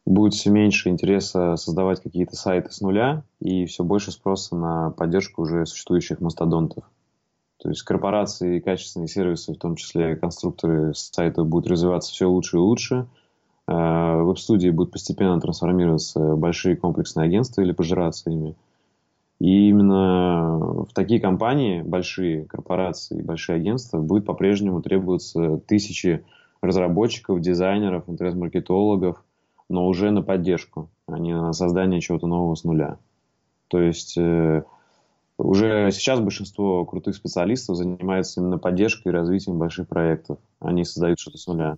[0.05, 5.43] будет все меньше интереса создавать какие-то сайты с нуля и все больше спроса на поддержку
[5.43, 6.85] уже существующих мастодонтов.
[7.59, 12.57] То есть корпорации и качественные сервисы, в том числе конструкторы сайтов, будут развиваться все лучше
[12.57, 13.07] и лучше.
[13.69, 18.57] Э, веб-студии будут постепенно трансформироваться в большие комплексные агентства или пожираться ими.
[19.39, 26.25] И именно в такие компании, большие корпорации, большие агентства, будет по-прежнему требоваться тысячи
[26.61, 29.23] разработчиков, дизайнеров, интернет-маркетологов–
[29.73, 32.99] но уже на поддержку, а не на создание чего-то нового с нуля.
[33.69, 34.63] То есть э,
[35.39, 40.39] уже сейчас большинство крутых специалистов занимается именно поддержкой и развитием больших проектов.
[40.61, 41.77] Они создают что-то с нуля.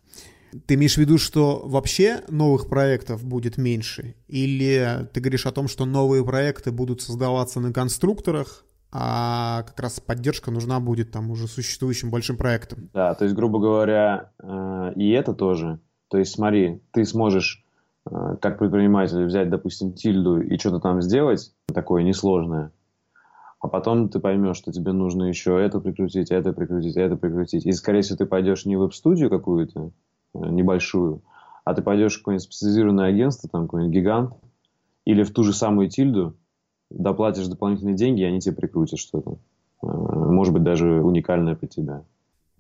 [0.67, 4.15] Ты имеешь в виду, что вообще новых проектов будет меньше?
[4.27, 9.99] Или ты говоришь о том, что новые проекты будут создаваться на конструкторах, а как раз
[9.99, 12.91] поддержка нужна будет там уже существующим большим проектам?
[12.93, 15.81] Да, то есть, грубо говоря, э, и это тоже.
[16.09, 17.64] То есть, смотри, ты сможешь
[18.05, 22.71] как предприниматель взять, допустим, тильду и что-то там сделать, такое несложное,
[23.65, 27.65] а потом ты поймешь, что тебе нужно еще это прикрутить, это прикрутить, это прикрутить.
[27.65, 29.91] И, скорее всего, ты пойдешь не в веб-студию какую-то,
[30.35, 31.23] э, небольшую,
[31.65, 34.35] а ты пойдешь в какое-нибудь специализированное агентство, там какой-нибудь гигант,
[35.07, 36.35] или в ту же самую тильду,
[36.91, 39.39] доплатишь дополнительные деньги, и они тебе прикрутят что-то.
[39.83, 42.05] Э, может быть, даже уникальное под тебя.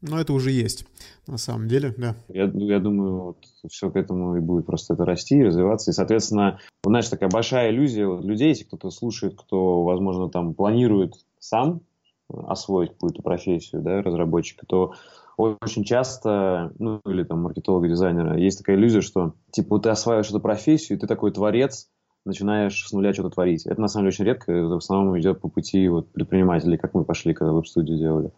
[0.06, 0.86] Но это уже есть,
[1.26, 2.14] на самом деле, да.
[2.28, 3.38] Я, я думаю, вот
[3.70, 5.90] все к этому и будет просто это расти, развиваться.
[5.90, 10.52] И, соответственно, вот, знаешь, такая большая иллюзия вот, людей, если кто-то слушает, кто, возможно, там
[10.52, 11.80] планирует сам
[12.28, 14.92] освоить какую-то профессию, да, разработчика, то
[15.38, 20.38] очень часто, ну, или там маркетолога, дизайнера, есть такая иллюзия, что, типа, ты осваиваешь эту
[20.38, 21.88] профессию, и ты такой творец,
[22.26, 23.66] начинаешь с нуля что-то творить.
[23.66, 26.92] Это, на самом деле, очень редко, это в основном идет по пути вот, предпринимателей, как
[26.92, 28.32] мы пошли, когда веб-студию делали.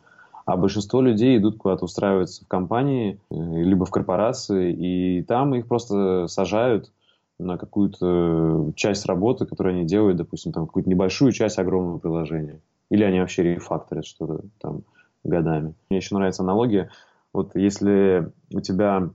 [0.47, 5.67] А большинство людей идут куда-то устраиваться в компании, э, либо в корпорации, и там их
[5.67, 6.93] просто сажают
[7.39, 12.61] на какую-то часть работы, которую они делают, допустим, там какую-то небольшую часть огромного приложения.
[12.91, 14.83] Или они вообще рефакторят что-то там
[15.25, 15.75] годами.
[15.91, 16.91] Мне еще нравится аналогия.
[17.33, 19.11] Вот если у тебя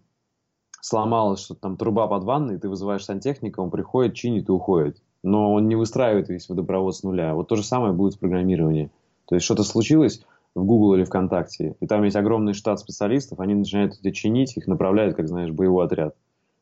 [0.82, 5.02] сломалось что-то там труба под ванной, ты вызываешь сантехника, он приходит, чинит и уходит.
[5.24, 7.34] Но он не выстраивает весь водопровод с нуля.
[7.36, 8.92] Вот то же самое будет в программировании.
[9.28, 13.54] То есть что-то случилось, в Google или ВКонтакте, и там есть огромный штат специалистов, они
[13.54, 16.16] начинают это чинить, их направляют, как знаешь, боевой отряд.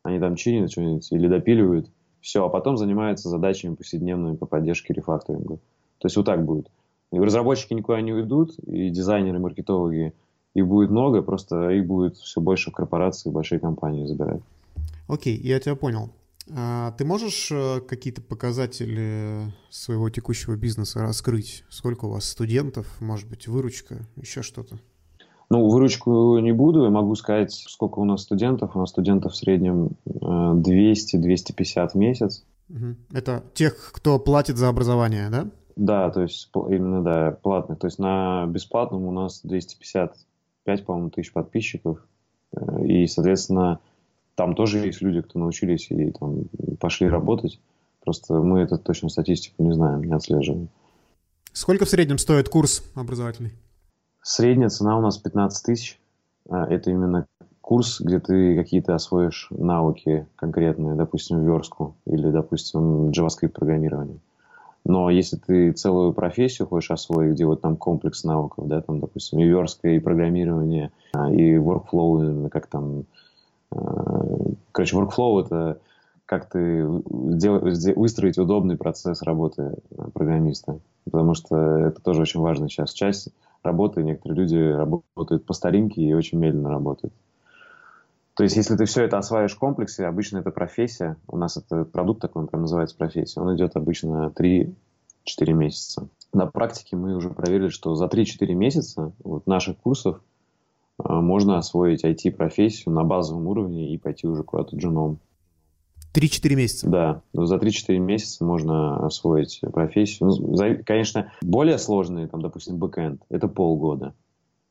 [0.04, 1.90] Они там чинят что-нибудь или допиливают,
[2.22, 5.56] все, а потом занимаются задачами повседневными по поддержке рефакторинга.
[5.98, 6.70] То есть вот так будет.
[7.12, 10.14] И разработчики никуда не уйдут, и дизайнеры, и маркетологи,
[10.54, 14.42] их будет много, просто их будет все больше в корпорации, большие компании забирать.
[15.08, 16.10] Окей, я тебя понял.
[16.56, 21.64] А ты можешь э, какие-то показатели своего текущего бизнеса раскрыть?
[21.70, 24.80] Сколько у вас студентов, может быть, выручка, еще что-то?
[25.50, 28.76] Ну, выручку не буду, я могу сказать, сколько у нас студентов.
[28.76, 32.46] У нас студентов в среднем 200-250 э, в месяц.
[33.12, 35.48] Это тех, кто платит за образование, да?
[35.76, 37.80] Да, то есть именно, да, платных.
[37.80, 42.06] То есть на бесплатном у нас 255, по-моему, тысяч подписчиков.
[42.56, 43.80] Э, и, соответственно,
[44.40, 46.46] там тоже есть люди, кто научились и там
[46.80, 47.60] пошли работать.
[48.02, 50.70] Просто мы эту точную статистику не знаем, не отслеживаем.
[51.52, 53.52] Сколько в среднем стоит курс образовательный?
[54.22, 56.00] Средняя цена у нас 15 тысяч.
[56.50, 57.28] А, это именно
[57.60, 64.20] курс, где ты какие-то освоишь навыки конкретные, допустим, верстку или, допустим, JavaScript программирование.
[64.86, 69.40] Но если ты целую профессию хочешь освоить, где вот там комплекс навыков, да, там, допустим,
[69.40, 73.04] и верстка, и программирование, а, и workflow, как там,
[73.72, 74.29] а,
[74.80, 75.80] короче, workflow это
[76.26, 79.74] как ты выстроить удобный процесс работы
[80.14, 83.30] программиста, потому что это тоже очень важная сейчас часть
[83.64, 84.04] работы.
[84.04, 87.16] Некоторые люди работают по старинке и очень медленно работают.
[88.36, 91.18] То есть, если ты все это осваиваешь в комплексе, обычно это профессия.
[91.28, 93.42] У нас это продукт такой, он прям называется профессия.
[93.42, 94.74] Он идет обычно 3-4
[95.48, 96.08] месяца.
[96.32, 100.29] На практике мы уже проверили, что за 3-4 месяца вот наших курсов э,
[101.04, 105.20] можно освоить IT-профессию на базовом уровне и пойти уже куда-то джуном.
[106.14, 106.90] 3-4 месяца.
[106.90, 110.30] Да, но за 3-4 месяца можно освоить профессию.
[110.30, 114.16] Ну, за, конечно, более сложные, там, допустим, бэкэнд, это полгода.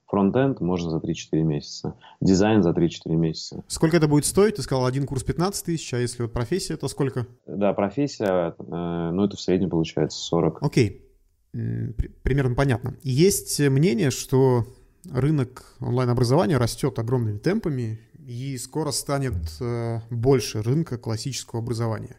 [0.07, 1.95] Фронтенд можно за 3-4 месяца.
[2.21, 3.63] Дизайн за 3-4 месяца.
[3.69, 4.57] Сколько это будет стоить?
[4.57, 7.27] Ты сказал, один курс 15 тысяч, а если вот профессия, то сколько?
[7.47, 10.63] Да, профессия, э, ну это в среднем получается 40.
[10.63, 11.07] Окей,
[11.53, 12.97] примерно понятно.
[13.03, 14.67] Есть мнение, что
[15.11, 22.17] рынок онлайн-образования растет огромными темпами, и скоро станет э, больше рынка классического образования.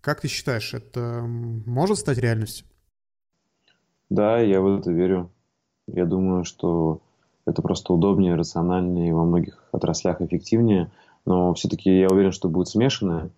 [0.00, 2.66] Как ты считаешь, это может стать реальностью?
[4.08, 5.30] Да, я в это верю.
[5.88, 7.02] Я думаю, что
[7.46, 10.92] это просто удобнее, рациональнее и во многих отраслях эффективнее.
[11.26, 13.30] Но все-таки я уверен, что будет смешанное.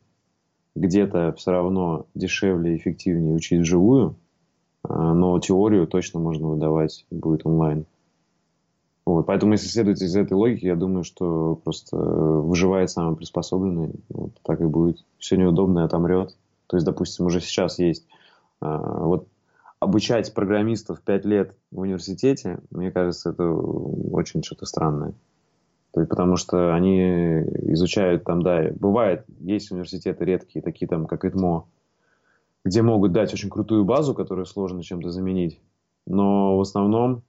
[0.74, 4.16] Где-то все равно дешевле и эффективнее учить вживую,
[4.82, 7.86] а, но теорию точно можно выдавать будет онлайн.
[9.04, 13.94] Вот, поэтому, если следовать из этой логики, я думаю, что просто выживает самый приспособленный.
[14.08, 15.04] Вот так и будет.
[15.18, 16.36] Все неудобное отомрет.
[16.68, 18.06] То есть, допустим, уже сейчас есть
[18.60, 19.26] а, вот
[19.80, 25.14] обучать программистов 5 лет в университете, мне кажется, это очень что-то странное.
[25.92, 27.40] То есть, потому что они
[27.72, 31.64] изучают там, да, бывает, есть университеты редкие, такие там, как ИТМО,
[32.64, 35.60] где могут дать очень крутую базу, которую сложно чем-то заменить.
[36.06, 37.22] Но в основном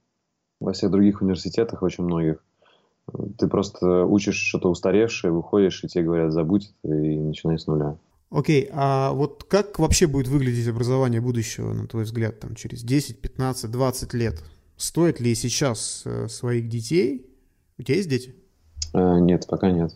[0.64, 2.42] во всех других университетах, очень многих,
[3.38, 7.96] ты просто учишь что-то устаревшее, выходишь, и тебе говорят, забудь это и начинай с нуля.
[8.30, 13.20] Окей, а вот как вообще будет выглядеть образование будущего, на твой взгляд, там, через 10,
[13.20, 14.42] 15, 20 лет?
[14.76, 17.26] Стоит ли сейчас э, своих детей?
[17.78, 18.34] У тебя есть дети?
[18.92, 19.94] А, нет, пока нет.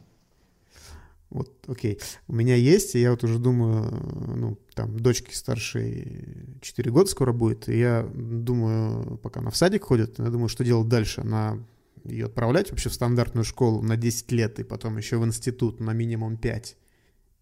[1.30, 1.98] Вот, окей.
[2.28, 3.90] У меня есть, и я вот уже думаю,
[4.36, 9.82] ну, там, дочке старшей 4 года скоро будет, и я думаю, пока она в садик
[9.82, 11.22] ходит, я думаю, что делать дальше.
[11.22, 11.58] Она
[12.04, 15.92] ее отправлять вообще в стандартную школу на 10 лет, и потом еще в институт на
[15.94, 16.76] минимум 5.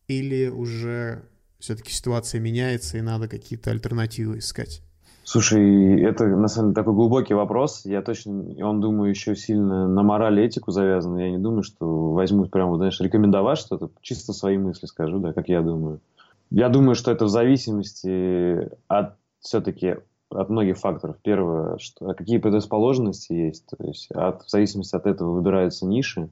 [0.09, 1.25] Или уже
[1.59, 4.83] все-таки ситуация меняется, и надо какие-то альтернативы искать?
[5.23, 7.83] Слушай, это на самом деле такой глубокий вопрос.
[7.85, 8.33] Я точно,
[8.65, 11.19] он, думаю, еще сильно на мораль и этику завязан.
[11.19, 13.91] Я не думаю, что возьмут прямо, знаешь, рекомендовать что-то.
[14.01, 16.01] Чисто свои мысли скажу, да, как я думаю.
[16.51, 19.97] Я думаю, что это в зависимости от все-таки
[20.31, 21.17] от многих факторов.
[21.23, 23.67] Первое, что какие предрасположенности есть.
[23.67, 26.29] То есть от, в зависимости от этого выбираются ниши.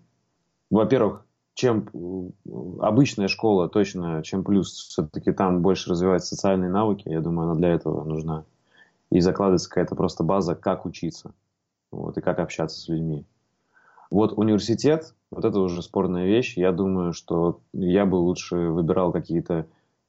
[0.71, 1.25] Во-первых,
[1.55, 1.89] чем
[2.81, 7.09] обычная школа точно, чем плюс, все-таки там больше развивать социальные навыки.
[7.09, 8.45] Я думаю, она для этого нужна
[9.11, 11.33] и закладывается какая-то просто база, как учиться
[11.93, 13.25] вот, и как общаться с людьми.
[14.11, 16.57] Вот университет, вот это уже спорная вещь.
[16.57, 19.67] Я думаю, что я бы лучше выбирал какие-то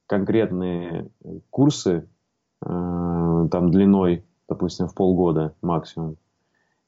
[0.08, 1.10] конкретные
[1.50, 2.08] курсы,
[2.62, 2.68] э,
[3.52, 6.18] там длиной, допустим, в полгода максимум.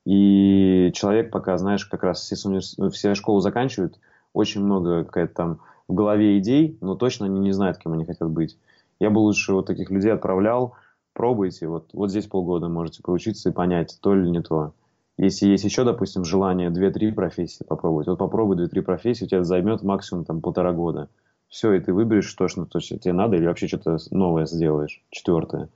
[0.05, 3.99] И человек пока, знаешь, как раз все, все школу заканчивают,
[4.33, 8.29] очень много какая-то там в голове идей, но точно они не знают, кем они хотят
[8.29, 8.57] быть.
[8.99, 10.75] Я бы лучше вот таких людей отправлял,
[11.13, 14.73] пробуйте, вот, вот здесь полгода можете проучиться и понять, то или не то.
[15.17, 19.81] Если есть еще, допустим, желание 2-3 профессии попробовать, вот попробуй 2-3 профессии, у тебя займет
[19.81, 21.09] максимум там полтора года.
[21.49, 25.03] Все, и ты выберешь то, что, то, что тебе надо, или вообще что-то новое сделаешь,
[25.09, 25.69] четвертое,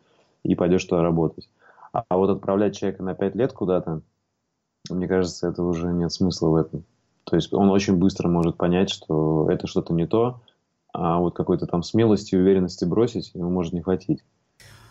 [0.44, 1.50] и пойдешь туда работать.
[1.94, 4.02] А, а вот отправлять человека на 5 лет куда-то,
[4.90, 6.84] мне кажется, это уже нет смысла в этом.
[7.24, 10.42] То есть он очень быстро может понять, что это что-то не то,
[10.94, 14.20] а вот какой-то там смелости и уверенности бросить ему может не хватить.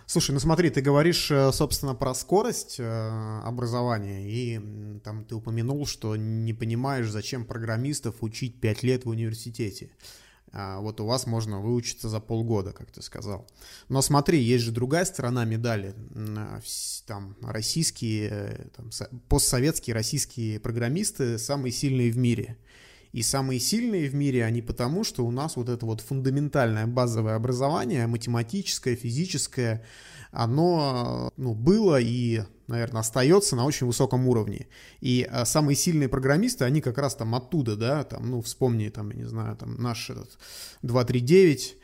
[0.07, 5.87] Слушай, ну смотри, ты говоришь, э, собственно, про скорость э, образования, и там ты упомянул,
[5.87, 9.91] что не понимаешь, зачем программистов учить 5 лет в университете.
[10.53, 13.47] А вот у вас можно выучиться за полгода, как ты сказал.
[13.89, 15.95] Но смотри, есть же другая сторона медали.
[17.07, 18.91] Там российские, э, там,
[19.29, 22.59] постсоветские российские программисты самые сильные в мире.
[23.13, 27.35] И самые сильные в мире они потому, что у нас вот это вот фундаментальное базовое
[27.35, 29.85] образование, математическое, физическое,
[30.31, 34.69] оно ну, было и, наверное, остается на очень высоком уровне.
[35.01, 39.11] И а, самые сильные программисты, они как раз там оттуда, да, там, ну, вспомни, там,
[39.11, 40.39] я не знаю, там, наш этот
[40.83, 41.79] 239,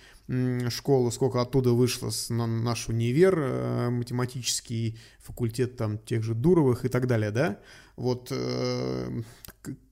[0.71, 6.89] школу, сколько оттуда вышло на наш универ, э, математический факультет там тех же Дуровых и
[6.89, 7.61] так далее, да?
[7.97, 9.23] Вот э,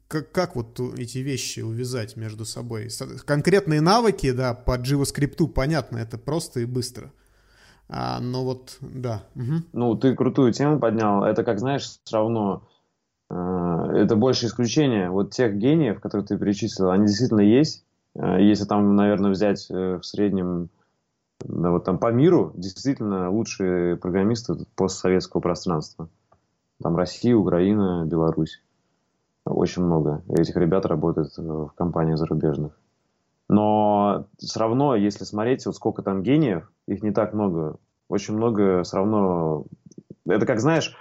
[0.09, 2.89] как, как вот эти вещи увязать между собой?
[3.25, 7.13] Конкретные навыки, да, по JavaScript, понятно, это просто и быстро.
[7.89, 9.25] А, но вот, да.
[9.35, 9.63] Угу.
[9.73, 11.25] Ну, ты крутую тему поднял.
[11.25, 12.63] Это, как знаешь, все равно
[13.31, 15.11] э, это больше исключение.
[15.11, 17.85] Вот тех гениев, которые ты перечислил, они действительно есть.
[18.15, 20.71] Э, если там, наверное, взять э, в среднем
[21.41, 26.09] да, вот там по миру, действительно лучшие программисты постсоветского пространства.
[26.83, 28.63] Там Россия, Украина, Беларусь.
[29.45, 32.73] Очень много этих ребят работает в компаниях зарубежных.
[33.49, 37.79] Но все равно, если смотреть, вот сколько там гениев, их не так много.
[38.09, 39.67] Очень много все равно...
[40.27, 40.97] Это как, знаешь,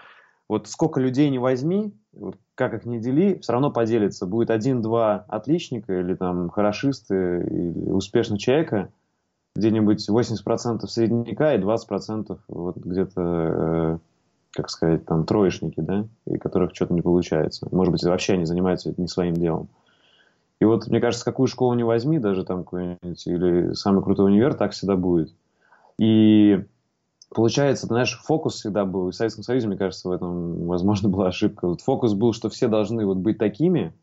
[0.50, 4.26] вот сколько людей не возьми, вот как их не дели, все равно поделится.
[4.26, 8.90] Будет один-два отличника или там хорошисты или успешного человека,
[9.56, 13.98] где-нибудь 80% средняка и 20% вот где-то э,
[14.54, 17.68] как сказать, там, троечники, да, и которых что-то не получается.
[17.72, 19.68] Может быть, вообще они занимаются не своим делом.
[20.64, 24.54] И вот, мне кажется, какую школу не возьми, даже там какой-нибудь, или самый крутой универ,
[24.54, 25.36] так всегда будет.
[25.98, 26.64] И
[27.36, 29.10] получается, ты знаешь, фокус всегда был.
[29.10, 31.68] И в Советском Союзе, мне кажется, в этом, возможно, была ошибка.
[31.68, 33.94] Вот фокус был, что все должны вот быть такими,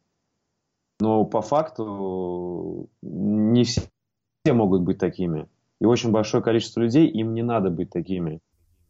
[1.01, 5.49] но по факту не все могут быть такими.
[5.81, 8.41] И очень большое количество людей, им не надо быть такими.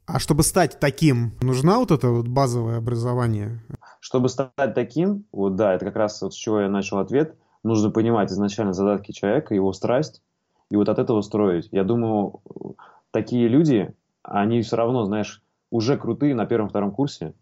[0.07, 3.63] А чтобы стать таким, нужна вот это вот базовое образование?
[4.01, 7.91] Чтобы стать таким, вот да, это как раз вот с чего я начал ответ, нужно
[7.91, 10.23] понимать изначально задатки человека, его страсть,
[10.71, 11.69] и вот от этого строить.
[11.73, 12.41] Я думаю,
[13.11, 17.35] такие люди, они все равно, знаешь, уже крутые на первом-втором курсе,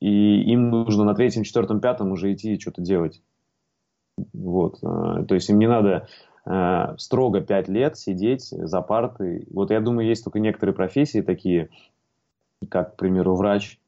[0.00, 3.22] и им нужно на третьем, четвертом, пятом уже идти и что-то делать.
[4.32, 4.78] Вот.
[4.82, 6.06] Э, то есть им не надо
[6.46, 9.46] Э, строго 5 лет сидеть за партой.
[9.50, 11.70] Вот я думаю, есть только некоторые профессии такие,
[12.68, 13.78] как, к примеру, врач,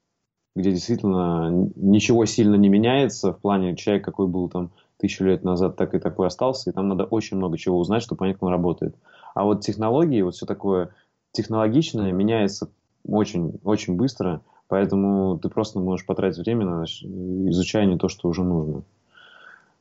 [0.54, 5.76] где действительно ничего сильно не меняется в плане человек, какой был там тысячу лет назад,
[5.76, 8.50] так и такой остался, и там надо очень много чего узнать, чтобы понять, как он
[8.50, 8.94] работает.
[9.34, 10.90] А вот технологии, вот все такое
[11.32, 12.70] технологичное меняется
[13.06, 18.82] очень, очень быстро, поэтому ты просто можешь потратить время на изучение то, что уже нужно.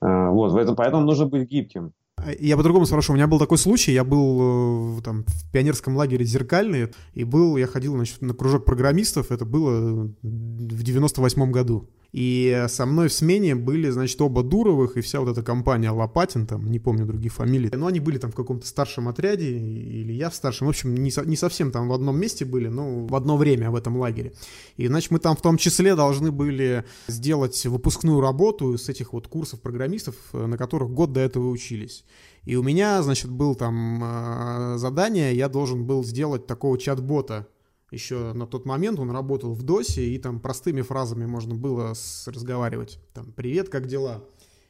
[0.02, 1.94] Э, вот, поэтому нужно быть гибким.
[2.40, 3.14] Я по-другому спрошу.
[3.14, 3.92] У меня был такой случай.
[3.92, 8.66] Я был э, там в пионерском лагере «Зеркальный», и был, я ходил значит, на кружок
[8.66, 9.32] программистов.
[9.32, 11.90] Это было в 98 году.
[12.16, 16.48] И со мной в смене были, значит, оба Дуровых и вся вот эта компания Лопатин,
[16.48, 17.70] там, не помню других фамилий.
[17.74, 20.68] Но они были там в каком-то старшем отряде, или я в старшем.
[20.68, 23.70] В общем, не, со, не совсем там в одном месте были, но в одно время
[23.70, 24.32] в этом лагере.
[24.78, 29.28] И, значит, мы там в том числе должны были сделать выпускную работу с этих вот
[29.28, 32.05] курсов программистов, на которых год до этого учились.
[32.44, 37.48] И у меня, значит, был там э, задание, я должен был сделать такого чат-бота,
[37.92, 41.94] еще на тот момент он работал в ДОСе, и там простыми фразами можно было
[42.26, 43.00] разговаривать.
[43.14, 44.24] Там, привет, как дела?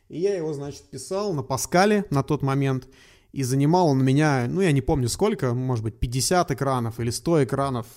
[0.09, 2.87] И я его, значит, писал на Паскале на тот момент,
[3.31, 7.45] и занимал он меня, ну, я не помню сколько, может быть, 50 экранов или 100
[7.45, 7.87] экранов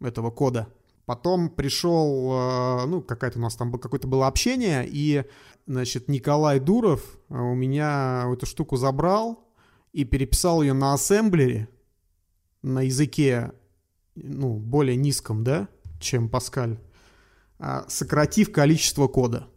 [0.00, 0.68] этого кода.
[1.06, 5.24] Потом пришел, э, ну, какая-то у нас там какое-то было общение, и,
[5.66, 9.48] значит, Николай Дуров э, у меня эту штуку забрал
[9.92, 11.68] и переписал ее на ассемблере,
[12.62, 13.52] на языке
[14.14, 16.78] ну, более низком, да, чем Паскаль,
[17.58, 19.48] а, сократив количество кода.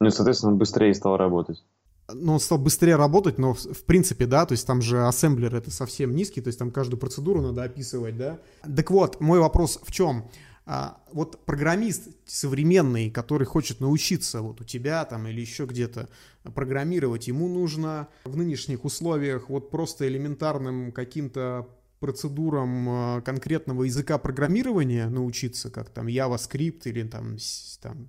[0.00, 1.64] Ну соответственно, он быстрее стал работать.
[2.12, 5.72] Ну, он стал быстрее работать, но в принципе, да, то есть там же ассемблер это
[5.72, 8.38] совсем низкий, то есть там каждую процедуру надо описывать, да.
[8.62, 10.30] Так вот, мой вопрос в чем?
[10.68, 16.08] А, вот программист современный, который хочет научиться вот у тебя там или еще где-то
[16.54, 21.68] программировать, ему нужно в нынешних условиях вот просто элементарным каким-то
[22.00, 27.36] процедурам а, конкретного языка программирования научиться, как там JavaScript или там,
[27.80, 28.08] там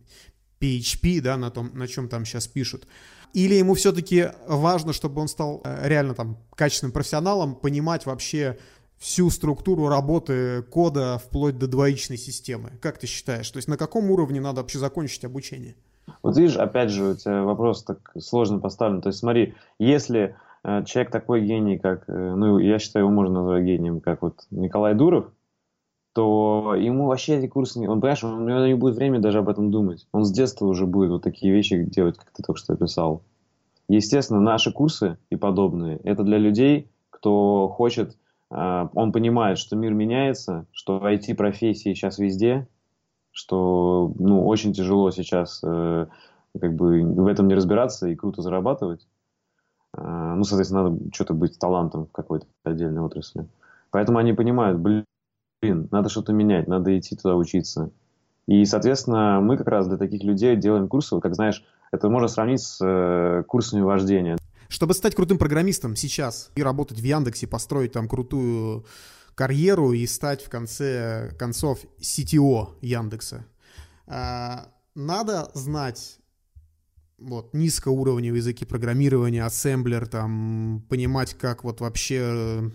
[0.60, 2.88] PHP, да, на том, на чем там сейчас пишут.
[3.34, 8.58] Или ему все-таки важно, чтобы он стал э, реально там качественным профессионалом, понимать вообще
[8.98, 12.72] всю структуру работы кода вплоть до двоичной системы.
[12.82, 13.50] Как ты считаешь?
[13.50, 15.76] То есть на каком уровне надо вообще закончить обучение?
[16.24, 19.02] Вот видишь, опять же, у тебя вопрос так сложно поставлен.
[19.02, 23.42] То есть смотри, если э, человек такой гений, как, э, ну, я считаю, его можно
[23.42, 25.32] назвать гением, как вот Николай Дуров,
[26.14, 29.50] то ему вообще эти курсы, не, он, понимаешь, у него не будет времени даже об
[29.50, 30.08] этом думать.
[30.12, 33.22] Он с детства уже будет вот такие вещи делать, как ты только что описал.
[33.88, 38.18] Естественно, наши курсы и подобные, это для людей, кто хочет,
[38.50, 42.68] он понимает, что мир меняется, что IT-профессии сейчас везде,
[43.32, 46.08] что ну, очень тяжело сейчас э,
[46.60, 49.08] как бы в этом не разбираться и круто зарабатывать.
[49.96, 53.48] Э, ну, соответственно, надо что-то быть талантом в какой-то отдельной отрасли.
[53.92, 55.06] Поэтому они понимают, блин,
[55.92, 57.92] надо что-то менять, надо идти туда учиться.
[58.48, 62.62] И, соответственно, мы как раз для таких людей делаем курсы, как знаешь, это можно сравнить
[62.62, 64.37] с э, курсами вождения.
[64.70, 68.86] Чтобы стать крутым программистом сейчас и работать в Яндексе, построить там крутую
[69.36, 73.46] карьеру и стать в конце концов CTO Яндекса.
[74.08, 76.20] А, надо знать
[77.20, 82.70] вот, низкоуровневые языки программирования, ассемблер, там, понимать, как вот вообще э,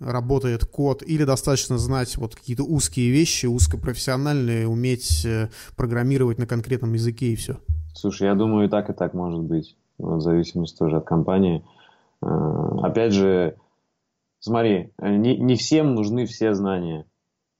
[0.00, 6.94] работает код, или достаточно знать вот какие-то узкие вещи, узкопрофессиональные, уметь э, программировать на конкретном
[6.94, 7.60] языке и все.
[7.94, 11.64] Слушай, я думаю, и так, и так может быть, в зависимости тоже от компании.
[12.22, 13.56] А, опять же,
[14.40, 17.06] смотри, э, не, не всем нужны все знания.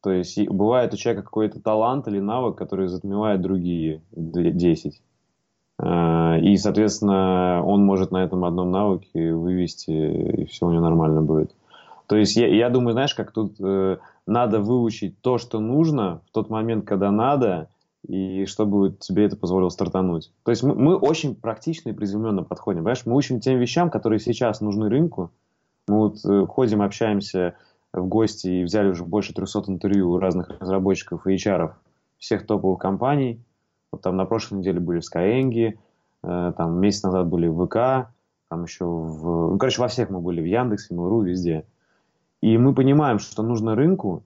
[0.03, 5.01] То есть бывает у человека какой-то талант или навык, который затмевает другие 10.
[5.79, 11.23] А, и, соответственно, он может на этом одном навыке вывести, и все у него нормально
[11.23, 11.55] будет.
[12.07, 16.33] То есть я, я думаю, знаешь, как тут э, надо выучить то, что нужно в
[16.33, 17.69] тот момент, когда надо,
[18.07, 20.33] и чтобы тебе это позволило стартануть.
[20.45, 22.81] То есть мы, мы очень практично и приземленно подходим.
[22.81, 25.33] Понимаешь, мы учим тем вещам, которые сейчас нужны рынку,
[25.89, 27.55] мы вот э, ходим, общаемся
[27.93, 31.73] в гости и взяли уже больше 300 интервью у разных разработчиков и HR
[32.19, 33.41] всех топовых компаний.
[33.93, 35.79] Вот там на прошлой неделе были в Skyeng,
[36.23, 38.11] э, там месяц назад были в ВК,
[38.49, 39.53] там еще в...
[39.53, 41.65] Ну, короче, во всех мы были, в Яндексе, Mail.ru, везде.
[42.41, 44.25] И мы понимаем, что нужно рынку,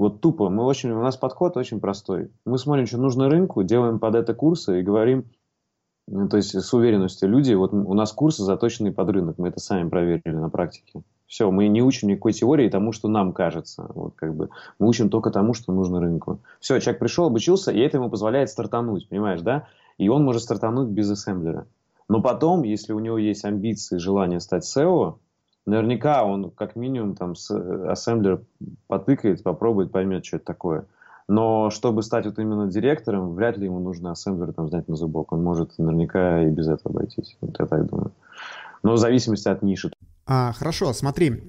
[0.00, 2.30] вот тупо, мы очень, у нас подход очень простой.
[2.46, 5.26] Мы смотрим, что нужно рынку, делаем под это курсы и говорим,
[6.06, 9.60] ну, то есть с уверенностью люди, вот у нас курсы заточенные под рынок, мы это
[9.60, 11.02] сами проверили на практике.
[11.26, 13.90] Все, мы не учим никакой теории тому, что нам кажется.
[13.94, 14.48] Вот как бы
[14.78, 16.40] мы учим только тому, что нужно рынку.
[16.60, 19.66] Все, человек пришел, обучился, и это ему позволяет стартануть, понимаешь, да?
[19.98, 21.66] И он может стартануть без ассемблера.
[22.08, 25.16] Но потом, если у него есть амбиции, желание стать SEO,
[25.70, 27.50] наверняка он как минимум там с
[27.90, 28.42] ассемблер
[28.86, 30.84] потыкает, попробует, поймет, что это такое.
[31.28, 35.32] Но чтобы стать вот именно директором, вряд ли ему нужно ассемблер там знать на зубок.
[35.32, 37.36] Он может наверняка и без этого обойтись.
[37.40, 38.12] Вот я так думаю.
[38.82, 39.92] Но в зависимости от ниши.
[40.26, 41.42] А, хорошо, смотри,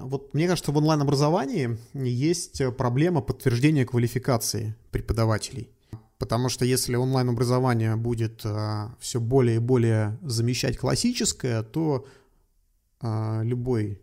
[0.00, 5.70] вот мне кажется, в онлайн-образовании есть проблема подтверждения квалификации преподавателей.
[6.18, 12.06] Потому что если онлайн-образование будет а, все более и более замещать классическое, то
[13.42, 14.00] любой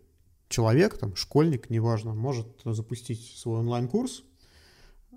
[0.48, 4.24] человек, там, школьник, неважно, может запустить свой онлайн-курс,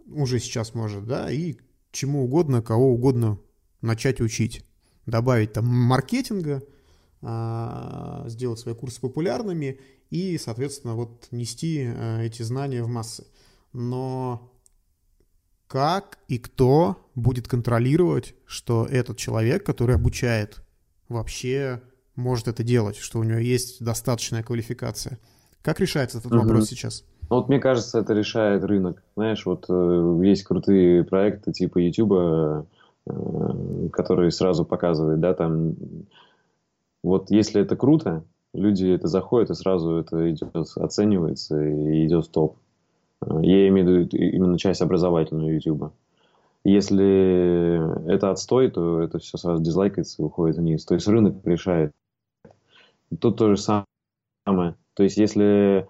[0.07, 1.57] уже сейчас может, да, и
[1.91, 3.39] чему угодно, кого угодно
[3.81, 4.65] начать учить.
[5.05, 6.63] Добавить там маркетинга,
[7.21, 9.79] а, сделать свои курсы популярными
[10.09, 13.25] и, соответственно, вот нести а, эти знания в массы.
[13.73, 14.53] Но
[15.67, 20.61] как и кто будет контролировать, что этот человек, который обучает,
[21.09, 21.81] вообще
[22.18, 25.20] может это делать, что у него есть достаточная квалификация?
[25.61, 26.41] Как решается этот угу.
[26.41, 27.05] вопрос сейчас?
[27.30, 29.03] Ну, вот мне кажется, это решает рынок.
[29.15, 32.13] Знаешь, вот э, есть крутые проекты типа YouTube,
[33.05, 35.76] э, которые сразу показывают, да, там,
[37.03, 42.57] вот если это круто, люди это заходят и сразу это идет, оценивается и идет топ.
[43.22, 45.91] Э, я имею в виду именно часть образовательную YouTube.
[46.63, 50.86] Если это отстой, то это все сразу дизлайкается и уходит вниз.
[50.86, 51.93] То есть рынок решает.
[53.20, 54.76] Тут то же самое.
[54.93, 55.88] То есть если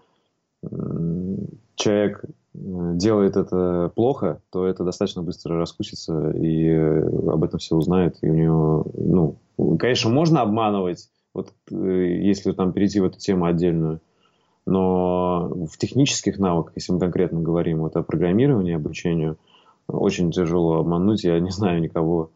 [1.76, 7.76] человек э, делает это плохо, то это достаточно быстро раскусится и э, об этом все
[7.76, 8.18] узнают.
[8.22, 9.38] И у него, ну,
[9.78, 14.01] конечно, можно обманывать, вот э, если там перейти в эту тему отдельную,
[14.65, 19.38] но в технических навыках, если мы конкретно говорим вот о программировании, обучению,
[19.88, 22.32] очень тяжело обмануть, я не знаю никого.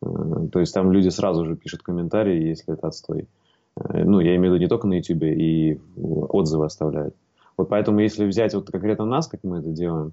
[0.00, 3.28] То есть там люди сразу же пишут комментарии, если это отстой.
[3.76, 7.14] Ну, я имею в виду не только на YouTube, и отзывы оставляют.
[7.56, 10.12] Вот поэтому, если взять вот конкретно нас, как мы это делаем,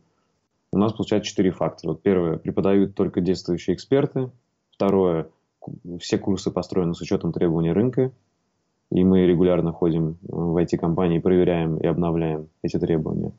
[0.72, 1.92] у нас получается четыре фактора.
[1.92, 4.32] Вот первое, преподают только действующие эксперты,
[4.74, 5.28] Второе,
[6.00, 8.12] все курсы построены с учетом требований рынка,
[8.92, 13.32] и мы регулярно ходим в IT-компании, проверяем и обновляем эти требования.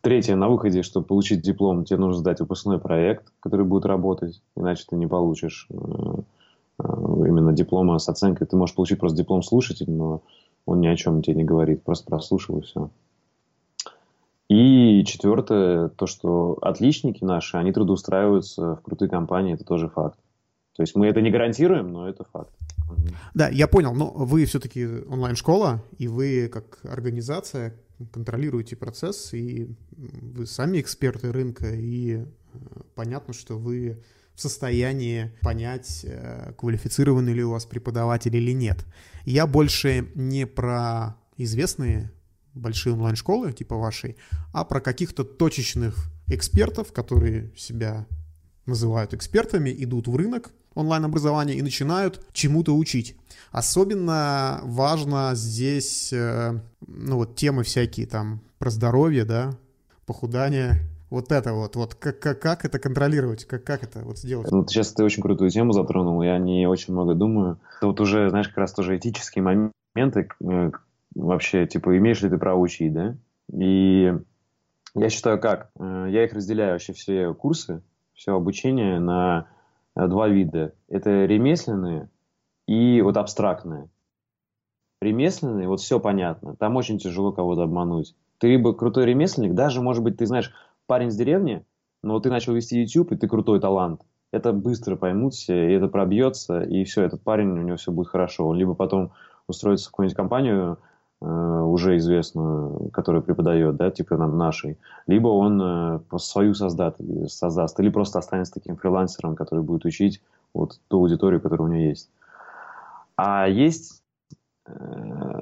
[0.00, 4.84] Третье, на выходе, чтобы получить диплом, тебе нужно сдать выпускной проект, который будет работать, иначе
[4.88, 6.22] ты не получишь э, э,
[6.82, 8.46] именно диплома с оценкой.
[8.46, 10.22] Ты можешь получить просто диплом слушателя, но
[10.66, 12.90] он ни о чем тебе не говорит, просто прослушал и все.
[14.48, 20.18] И четвертое, то, что отличники наши, они трудоустраиваются в крутые компании, это тоже факт.
[20.76, 22.52] То есть мы это не гарантируем, но это факт.
[23.34, 27.74] Да, я понял, но вы все-таки онлайн-школа, и вы как организация
[28.12, 32.24] контролируете процесс, и вы сами эксперты рынка, и э,
[32.94, 34.02] понятно, что вы
[34.34, 38.84] в состоянии понять, э, квалифицированы ли у вас преподаватели или нет.
[39.24, 42.10] Я больше не про известные
[42.54, 44.16] большие онлайн-школы, типа вашей,
[44.52, 48.06] а про каких-то точечных экспертов, которые себя
[48.66, 53.16] называют экспертами, идут в рынок онлайн-образования и начинают чему-то учить.
[53.50, 59.58] Особенно важно здесь, э, ну вот темы всякие там про здоровье, да,
[60.06, 64.50] похудание, вот это вот, вот как, как, как это контролировать, как, как это вот сделать?
[64.50, 67.60] Ну, сейчас ты очень крутую тему затронул, я не очень много думаю.
[67.78, 70.70] Это вот уже, знаешь, как раз тоже этические моменты, э,
[71.14, 73.14] вообще, типа, имеешь ли ты право учить, да?
[73.52, 74.14] И
[74.94, 75.70] я считаю как?
[75.78, 77.82] Э, я их разделяю вообще все курсы,
[78.14, 79.48] все обучение на
[79.94, 80.72] э, два вида.
[80.88, 82.08] Это ремесленные
[82.66, 83.90] и вот абстрактные.
[85.02, 86.56] Ремесленные, вот все понятно.
[86.56, 88.14] Там очень тяжело кого-то обмануть.
[88.38, 90.52] Ты бы крутой ремесленник, даже, может быть, ты знаешь,
[90.92, 91.64] парень с деревни,
[92.02, 94.02] но ты начал вести YouTube, и ты крутой талант.
[94.30, 98.08] Это быстро поймут все, и это пробьется, и все, этот парень, у него все будет
[98.08, 98.46] хорошо.
[98.46, 99.12] Он либо потом
[99.46, 100.78] устроится в какую-нибудь компанию,
[101.24, 104.76] Э, уже известную, которая преподает, да, типа нам нашей,
[105.06, 106.96] либо он э, свою создаст,
[107.28, 110.20] создаст, или просто останется таким фрилансером, который будет учить
[110.52, 112.10] вот ту аудиторию, которая у него есть.
[113.14, 114.02] А есть,
[114.66, 114.72] э,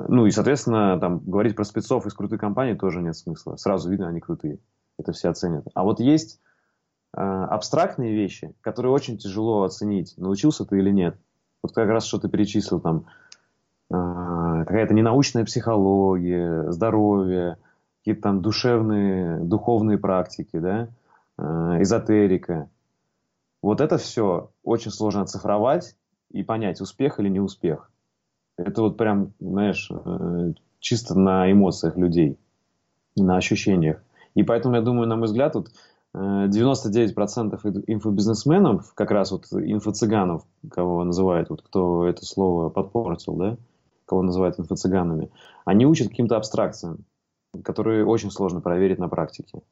[0.08, 3.56] ну и, соответственно, там говорить про спецов из крутой компании тоже нет смысла.
[3.56, 4.58] Сразу видно, они крутые.
[5.00, 5.66] Это все оценят.
[5.74, 6.40] А вот есть
[7.12, 11.16] абстрактные вещи, которые очень тяжело оценить, научился ты или нет.
[11.62, 13.06] Вот как раз что ты перечислил там,
[13.90, 17.56] а, какая-то ненаучная психология, здоровье,
[17.98, 20.88] какие-то там душевные, духовные практики, да,
[21.36, 22.70] а, эзотерика.
[23.62, 25.96] Вот это все очень сложно оцифровать
[26.30, 27.90] и понять, успех или не успех.
[28.56, 32.38] Это вот прям, знаешь, э, чисто на эмоциях людей,
[33.16, 34.02] на ощущениях.
[34.34, 35.70] И поэтому, я думаю, на мой взгляд, вот
[36.14, 43.56] 99% э, инфобизнесменов, как раз вот инфо-цыганов, кого называют, вот кто это слово подпортил, да,
[44.06, 45.30] кого называют инфо-цыганами,
[45.64, 47.04] они учат каким-то абстракциям,
[47.62, 49.62] которые очень сложно проверить на практике.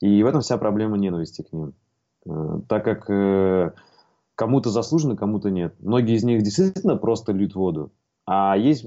[0.00, 1.72] И в этом вся проблема ненависти к ним.
[2.26, 3.72] Э, так как э,
[4.34, 5.74] кому-то заслуженно, кому-то нет.
[5.80, 7.92] Многие из них действительно просто льют воду.
[8.26, 8.84] А есть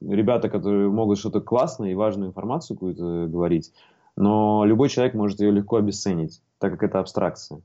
[0.00, 3.72] ребята, которые могут что-то классное и важную информацию какую-то говорить,
[4.16, 7.62] но любой человек может ее легко обесценить, так как это абстракция.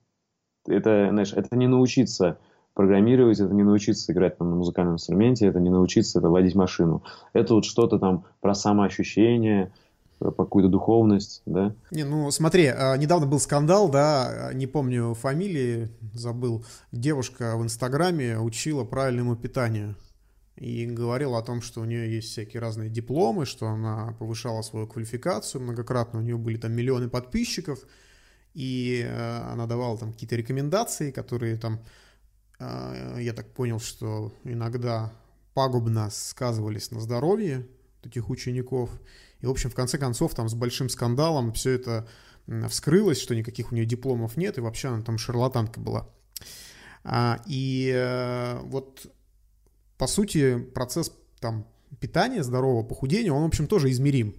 [0.67, 2.37] Это, знаешь, это не научиться
[2.73, 7.03] программировать, это не научиться играть там, на музыкальном инструменте, это не научиться это водить машину.
[7.33, 9.71] Это вот что-то там про самоощущение,
[10.19, 11.73] про какую-то духовность, да?
[11.91, 16.63] Не, ну смотри, а, недавно был скандал, да, не помню фамилии, забыл.
[16.91, 19.95] Девушка в Инстаграме учила правильному питанию
[20.57, 24.87] и говорила о том, что у нее есть всякие разные дипломы, что она повышала свою
[24.87, 27.79] квалификацию многократно, у нее были там миллионы подписчиков,
[28.53, 31.79] и э, она давала там какие-то рекомендации, которые там
[32.59, 35.13] а, я так понял, что иногда
[35.53, 37.67] пагубно сказывались на здоровье
[38.01, 38.89] таких учеников.
[39.41, 42.07] И, в общем, в конце концов, там с большим скандалом все это
[42.69, 46.09] вскрылось, что никаких у нее дипломов нет, и вообще она там шарлатанка была.
[47.03, 49.11] А, и э, вот,
[49.97, 51.65] по сути, процесс там
[51.99, 54.35] питания здорового, похудения, он, в общем, тоже измерим.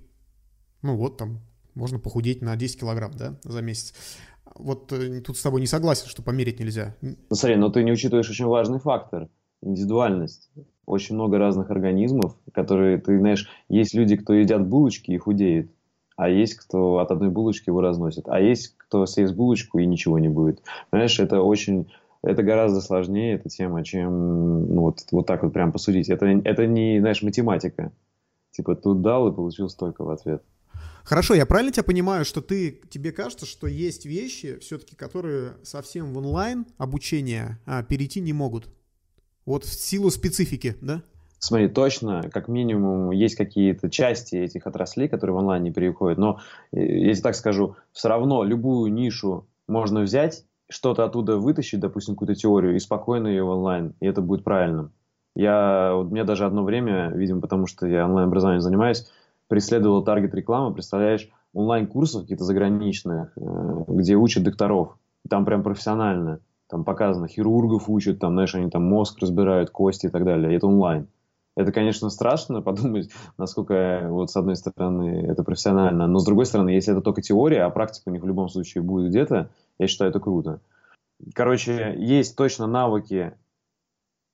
[0.83, 1.41] Ну вот там
[1.75, 3.95] можно похудеть на 10 килограмм, да, за месяц
[4.59, 6.95] вот э, тут с тобой не согласен, что померить нельзя.
[7.01, 9.29] Ну, смотри, но ты не учитываешь очень важный фактор–
[9.63, 10.51] индивидуальность.
[10.87, 15.71] Очень много разных организмов, которые, ты знаешь, есть люди, кто едят булочки и худеет,
[16.17, 20.19] а есть кто от одной булочки его разносит, а есть кто съест булочку и ничего
[20.19, 20.63] не будет.
[20.91, 21.93] Понимаешь, это очень
[22.29, 26.11] это гораздо сложнее, эта тема, чем ну, вот, вот так вот прям посудить.
[26.11, 27.91] Это, это не, знаешь, математика.
[28.51, 30.43] Типа тут дал и получил столько в ответ.
[31.05, 36.13] Хорошо, я правильно тебя понимаю, что ты, тебе кажется, что есть вещи все-таки, которые совсем
[36.13, 38.69] в онлайн обучение а, перейти не могут?
[39.47, 41.03] Вот в силу специфики, да?
[41.39, 46.41] Смотри, точно, как минимум, есть какие-то части этих отраслей, которые в онлайн не переходят, но,
[46.73, 52.35] э, если так скажу, все равно любую нишу можно взять что-то оттуда вытащить, допустим, какую-то
[52.35, 54.93] теорию, и спокойно ее в онлайн, и это будет правильным.
[55.35, 59.09] Я, вот мне даже одно время, видимо, потому что я онлайн-образованием занимаюсь,
[59.47, 64.99] преследовал таргет рекламы, представляешь, онлайн-курсов каких-то заграничных, э, где учат докторов.
[65.29, 66.41] Там прям профессионально.
[66.69, 70.55] Там показано, хирургов учат, там, знаешь, они там мозг разбирают, кости и так далее.
[70.55, 71.09] Это онлайн.
[71.59, 76.71] Это, конечно, страшно подумать, насколько вот с одной стороны это профессионально, но с другой стороны,
[76.71, 79.51] если это только теория, а практика у них в любом случае будет где-то,
[79.81, 80.61] я считаю, это круто.
[81.35, 83.33] Короче, есть точно навыки,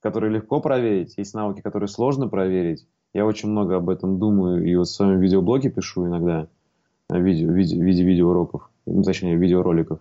[0.02, 2.86] которые легко проверить, есть навыки, которые сложно проверить.
[3.14, 6.46] Я очень много об этом думаю и вот в своем видеоблоге пишу иногда
[7.08, 9.98] видео, в виде, в виде видеоуроков, ну, точнее, видеороликов.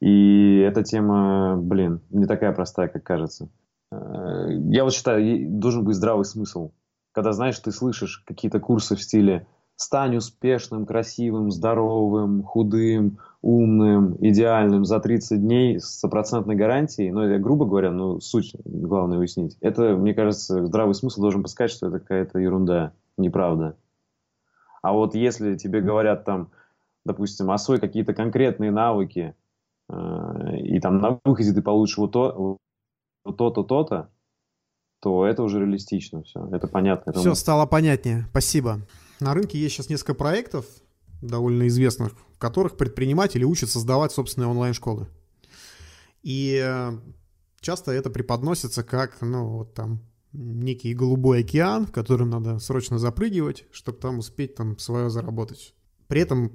[0.00, 3.50] И эта тема, блин, не такая простая, как кажется.
[3.90, 6.72] Э, я вот считаю, должен быть здравый смысл.
[7.12, 14.84] Когда, знаешь, ты слышишь какие-то курсы в стиле «стань успешным, красивым, здоровым, худым, умным, идеальным
[14.84, 19.56] за 30 дней с стопроцентной гарантией», ну, это грубо говоря, но суть главное уяснить.
[19.60, 23.76] Это, мне кажется, здравый смысл должен подсказать, что это какая-то ерунда, неправда.
[24.82, 26.50] А вот если тебе говорят там,
[27.04, 29.34] допустим, освой какие-то конкретные навыки,
[29.88, 32.58] э, и там на выходе ты получишь вот то,
[33.32, 34.10] то-то, то-то,
[35.00, 37.12] то это уже реалистично все, это понятно.
[37.12, 38.86] Все стало понятнее, спасибо.
[39.20, 40.66] На рынке есть сейчас несколько проектов,
[41.20, 45.08] довольно известных, в которых предприниматели учат создавать собственные онлайн-школы.
[46.22, 46.92] И э,
[47.60, 50.00] часто это преподносится как, ну, вот там,
[50.32, 55.74] некий голубой океан, в котором надо срочно запрыгивать, чтобы там успеть там свое заработать.
[56.06, 56.52] При этом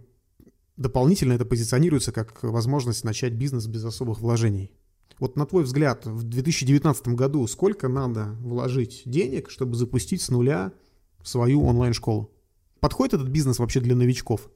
[0.77, 4.71] дополнительно это позиционируется как возможность начать бизнес без особых вложений.
[5.19, 10.71] Вот на твой взгляд, в 2019 году сколько надо вложить денег, чтобы запустить с нуля
[11.23, 12.29] свою онлайн-школу?
[12.79, 14.49] Подходит этот бизнес вообще для новичков?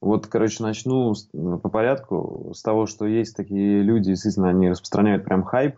[0.00, 5.44] Вот, короче, начну по порядку с того, что есть такие люди, действительно, они распространяют прям
[5.44, 5.76] хайп,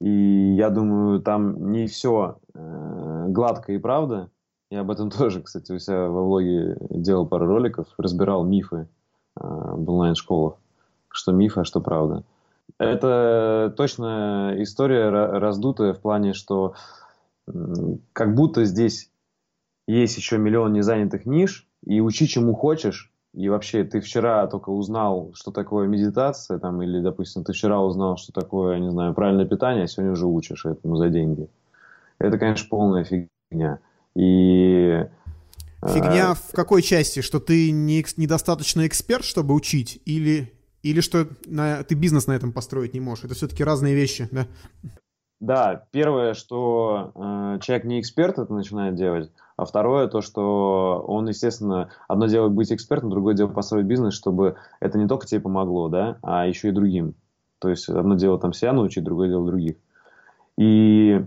[0.00, 4.30] и я думаю, там не все э, гладко и правда.
[4.70, 9.40] Я об этом тоже, кстати, у себя во влоге делал пару роликов, разбирал мифы э,
[9.40, 10.58] в онлайн-школах.
[11.08, 12.24] Что мифы, а что правда.
[12.78, 16.74] Это точно история раздутая в плане, что
[18.12, 19.10] как будто здесь
[19.86, 25.32] есть еще миллион незанятых ниш, и учи чему хочешь, и вообще, ты вчера только узнал,
[25.34, 29.84] что такое медитация, там, или, допустим, ты вчера узнал, что такое, не знаю, правильное питание,
[29.84, 31.48] а сегодня уже учишь этому за деньги.
[32.20, 33.80] Это, конечно, полная фигня.
[34.14, 35.04] И...
[35.82, 37.22] Фигня э, в какой части?
[37.22, 40.00] Что ты не, недостаточно эксперт, чтобы учить?
[40.04, 40.52] Или,
[40.84, 43.24] или что на, ты бизнес на этом построить не можешь?
[43.24, 44.46] Это все-таки разные вещи, да?
[45.40, 51.28] Да, первое, что э, человек не эксперт это начинает делать, а второе, то, что он,
[51.28, 55.88] естественно, одно дело быть экспертом, другое дело построить бизнес, чтобы это не только тебе помогло,
[55.88, 57.14] да, а еще и другим.
[57.58, 59.76] То есть одно дело там себя научить, другое дело других.
[60.56, 61.24] И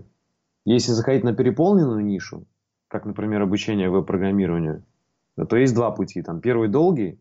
[0.64, 2.44] если заходить на переполненную нишу,
[2.88, 4.84] как, например, обучение веб-программированию,
[5.48, 6.22] то есть два пути.
[6.22, 7.20] Там первый долгий,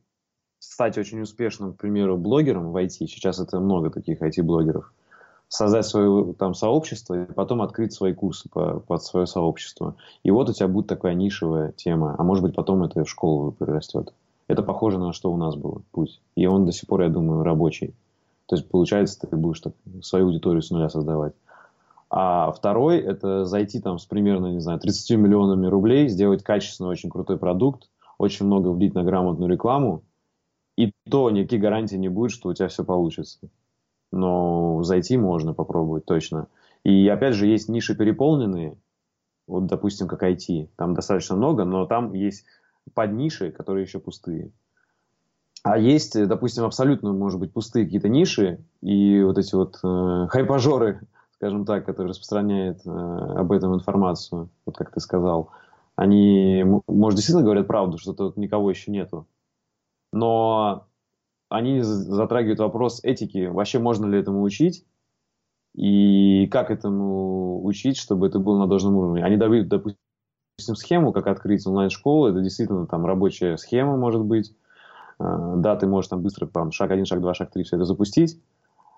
[0.60, 3.08] стать очень успешным, к примеру, блогером в IT.
[3.08, 4.94] Сейчас это много таких IT-блогеров–
[5.50, 9.96] создать свое там сообщество и потом открыть свои курсы по, под свое сообщество.
[10.24, 13.52] И вот у тебя будет такая нишевая тема, а может быть потом это в школу
[13.52, 14.14] перерастет.
[14.48, 16.22] Это похоже на что у нас было путь.
[16.36, 17.94] И он до сих пор, я думаю, рабочий.
[18.46, 21.34] То есть, получается, ты будешь так, свою аудиторию с нуля создавать.
[22.10, 27.10] А второй– это зайти там с примерно, не знаю, 30 миллионами рублей, сделать качественный, очень
[27.10, 30.04] крутой продукт, очень много влить на грамотную рекламу,
[30.78, 33.50] и то никаких гарантий не будет, что у тебя все получится
[34.12, 36.48] но зайти можно попробовать точно.
[36.84, 38.78] И опять же, есть ниши переполненные,
[39.48, 42.46] вот, допустим, как IT, там достаточно много, но там есть
[42.94, 44.52] подниши, которые еще пустые.
[45.64, 51.02] А есть, допустим, абсолютно, может быть, пустые какие-то ниши, и вот эти вот э, хайпажоры,
[51.36, 55.52] скажем так, которые распространяют э, об этом информацию, вот как ты сказал,
[55.96, 59.28] они, может, действительно говорят правду, что тут никого еще нету.
[60.12, 60.88] Но
[61.50, 63.48] они затрагивают вопрос этики.
[63.48, 64.86] Вообще можно ли этому учить?
[65.76, 69.24] И как этому учить, чтобы это было на должном уровне?
[69.24, 69.98] Они дают, допустим,
[70.58, 72.28] схему, как открыть онлайн-школу.
[72.28, 74.56] Это действительно там рабочая схема может быть.
[75.20, 77.86] А, да, ты можешь там быстро там, шаг один, шаг два, шаг три все это
[77.86, 78.42] запустить.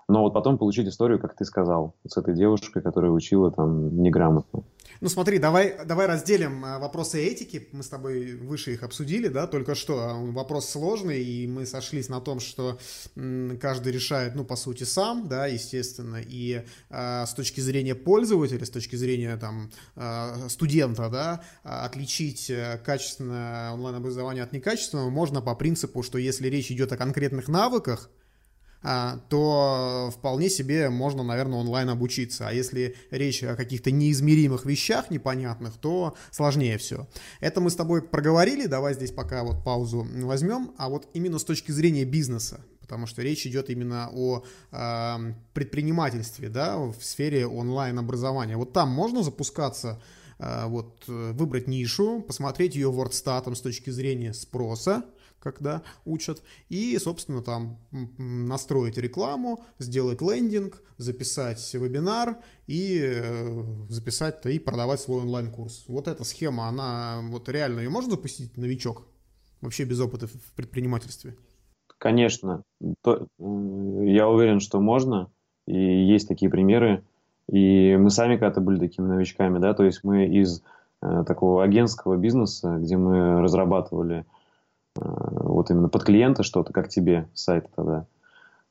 [0.08, 4.64] Но вот потом получить историю, как ты сказал, с этой девушкой, которая учила там неграмотно.
[5.00, 7.68] Ну смотри, давай, давай разделим а, вопросы этики.
[7.72, 9.98] Мы с тобой выше их обсудили, да, только что.
[9.98, 12.78] А, вопрос сложный, и мы сошлись на том, что
[13.60, 16.20] каждый решает, ну, по сути, сам, да, естественно.
[16.22, 22.78] И э, с точки зрения пользователя, с точки зрения там э, студента, да, отличить э,
[22.84, 28.10] качественное онлайн-образование от некачественного можно по принципу, что если речь идет о конкретных навыках,
[28.82, 32.48] то вполне себе можно, наверное, онлайн обучиться.
[32.48, 37.06] А если речь о каких-то неизмеримых вещах непонятных, то сложнее все.
[37.40, 40.72] Это мы с тобой проговорили, давай здесь пока вот паузу возьмем.
[40.78, 45.16] А вот именно с точки зрения бизнеса, потому что речь идет именно о э,
[45.52, 48.56] предпринимательстве, да, в сфере онлайн-образования.
[48.56, 50.02] Вот там можно запускаться,
[50.38, 55.04] э, вот выбрать нишу, посмотреть ее WordStat с точки зрения спроса,
[55.40, 57.78] когда учат, и, собственно, там
[58.18, 62.36] настроить рекламу, сделать лендинг, записать вебинар
[62.66, 65.86] и э, записать и продавать свой онлайн-курс.
[65.88, 69.06] Вот эта схема, она вот реально ее можно запустить новичок,
[69.62, 71.36] вообще без опыта в предпринимательстве?
[71.98, 72.62] Конечно,
[73.04, 75.30] я уверен, что можно,
[75.66, 77.02] и есть такие примеры,
[77.50, 80.62] и мы сами когда-то были такими новичками, да, то есть мы из
[81.02, 84.39] э, такого агентского бизнеса, где мы разрабатывали Э,
[84.96, 88.06] вот именно под клиента что-то, как тебе сайт тогда,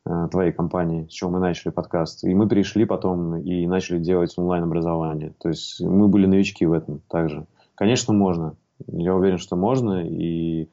[0.06, 2.24] э, твоей компании, с чего мы начали подкаст.
[2.24, 5.34] И мы перешли потом и начали делать онлайн-образование.
[5.40, 7.46] То есть мы были новички в этом также.
[7.76, 8.56] Конечно, можно.
[8.88, 10.06] Я уверен, что можно.
[10.06, 10.68] И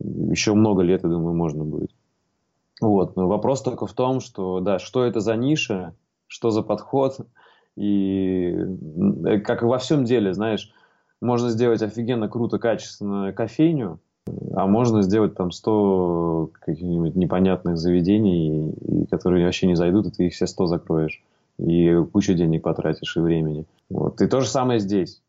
[0.00, 1.90] еще много лет, я думаю, можно будет.
[2.80, 3.16] Вот.
[3.16, 5.94] Но вопрос только в том, что, да, что это за ниша,
[6.26, 7.18] что за подход.
[7.76, 8.54] И
[9.44, 10.72] как и во всем деле, знаешь,
[11.20, 13.98] можно сделать офигенно круто, качественно кофейню,
[14.54, 18.72] а можно сделать там 100 каких-нибудь непонятных заведений,
[19.10, 21.22] которые вообще не зайдут, и ты их все 100 закроешь.
[21.58, 23.66] И кучу денег потратишь и времени.
[23.88, 24.20] Вот.
[24.20, 25.22] И то же самое здесь.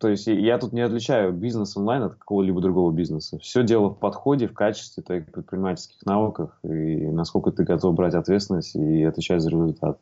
[0.00, 3.38] То есть я тут не отличаю бизнес онлайн от какого-либо другого бизнеса.
[3.38, 8.74] Все дело в подходе, в качестве твоих предпринимательских навыках и насколько ты готов брать ответственность
[8.74, 9.98] и отвечать за результат.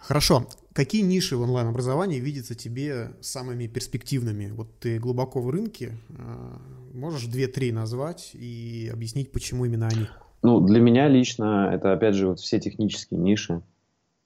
[0.00, 0.46] Хорошо.
[0.72, 4.50] Какие ниши в онлайн-образовании видятся тебе самыми перспективными?
[4.52, 6.60] Вот ты глубоко в рынке, а,
[6.94, 10.06] можешь две-три назвать и объяснить, почему именно они?
[10.42, 13.62] Ну, для меня лично это, опять же, вот все технические ниши.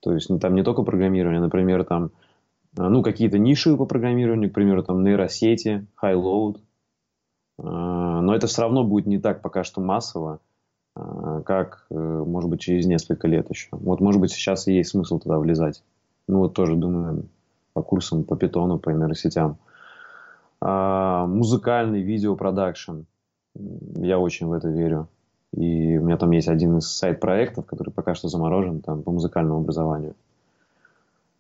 [0.00, 2.10] То есть ну, там не только программирование, например, там,
[2.76, 6.60] а, ну, какие-то ниши по программированию, к примеру, там нейросети, high-load.
[7.58, 10.40] А, но это все равно будет не так пока что массово.
[10.96, 13.68] А, как, э, может быть, через несколько лет еще.
[13.72, 15.82] Вот, может быть, сейчас и есть смысл туда влезать.
[16.28, 17.24] Ну, вот тоже думаю
[17.72, 19.56] по курсам, по питону, по нейросетям.
[20.60, 23.00] А, музыкальный видеопродакшн.
[23.96, 25.08] Я очень в это верю.
[25.52, 29.60] И у меня там есть один из сайт-проектов, который пока что заморожен там, по музыкальному
[29.60, 30.14] образованию.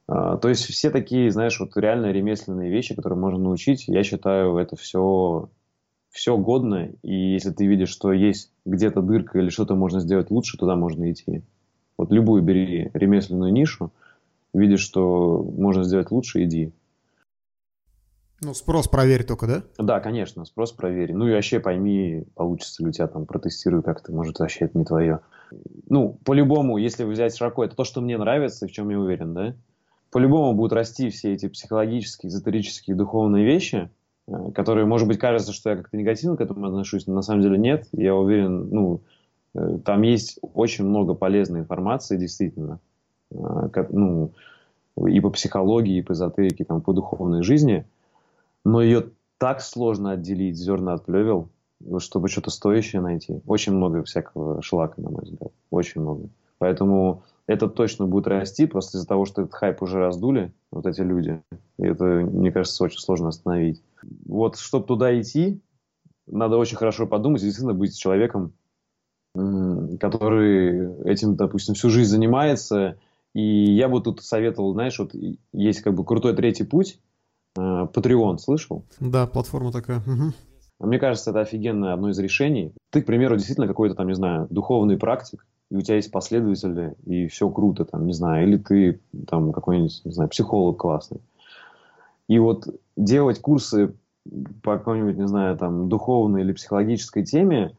[0.08, 4.56] А, то есть все такие, знаешь, вот реально ремесленные вещи, которые можно научить, я считаю,
[4.56, 5.48] это все
[6.14, 10.56] все годно, и если ты видишь, что есть где-то дырка или что-то можно сделать лучше,
[10.56, 11.42] туда можно идти.
[11.98, 13.90] Вот любую бери ремесленную нишу,
[14.52, 16.72] видишь, что можно сделать лучше, иди.
[18.40, 19.62] Ну, спрос проверь только, да?
[19.76, 21.12] Да, конечно, спрос проверь.
[21.12, 24.84] Ну и вообще пойми, получится ли у тебя там, протестируй как-то, может, вообще это не
[24.84, 25.18] твое.
[25.88, 29.56] Ну, по-любому, если взять широко, это то, что мне нравится, в чем я уверен, да?
[30.12, 33.90] По-любому будут расти все эти психологические, эзотерические, духовные вещи–
[34.54, 37.58] которые, может быть, кажется, что я как-то негативно к этому отношусь, но на самом деле
[37.58, 37.86] нет.
[37.92, 39.00] Я уверен, ну,
[39.54, 42.80] э, там есть очень много полезной информации, действительно,
[43.30, 44.32] э, ну,
[45.06, 47.84] и по психологии, и по эзотерике, там, по духовной жизни,
[48.64, 51.48] но ее так сложно отделить зерна от плевел,
[51.98, 53.40] чтобы что-то стоящее найти.
[53.46, 55.52] Очень много всякого шлака, на мой взгляд.
[55.70, 56.28] Очень много.
[56.58, 61.02] Поэтому это точно будет расти, просто из-за того, что этот хайп уже раздули, вот эти
[61.02, 61.42] люди.
[61.78, 63.82] И это, мне кажется, очень сложно остановить.
[64.24, 65.60] Вот, чтобы туда идти,
[66.26, 68.54] надо очень хорошо подумать, действительно быть человеком,
[69.34, 72.98] который этим, допустим, всю жизнь занимается.
[73.34, 75.12] И я бы тут советовал, знаешь, вот
[75.52, 77.00] есть как бы крутой третий путь,
[77.58, 78.84] э, Patreon, слышал?
[79.00, 79.98] Да, платформа такая.
[79.98, 80.86] Угу.
[80.86, 82.72] Мне кажется, это офигенное одно из решений.
[82.90, 86.94] Ты, к примеру, действительно какой-то там, не знаю, духовный практик, и у тебя есть последователи,
[87.04, 91.20] и все круто, там, не знаю, или ты там какой-нибудь, не знаю, психолог классный.
[92.28, 93.92] И вот делать курсы
[94.62, 97.76] по какой-нибудь, не знаю, там, духовной или психологической теме,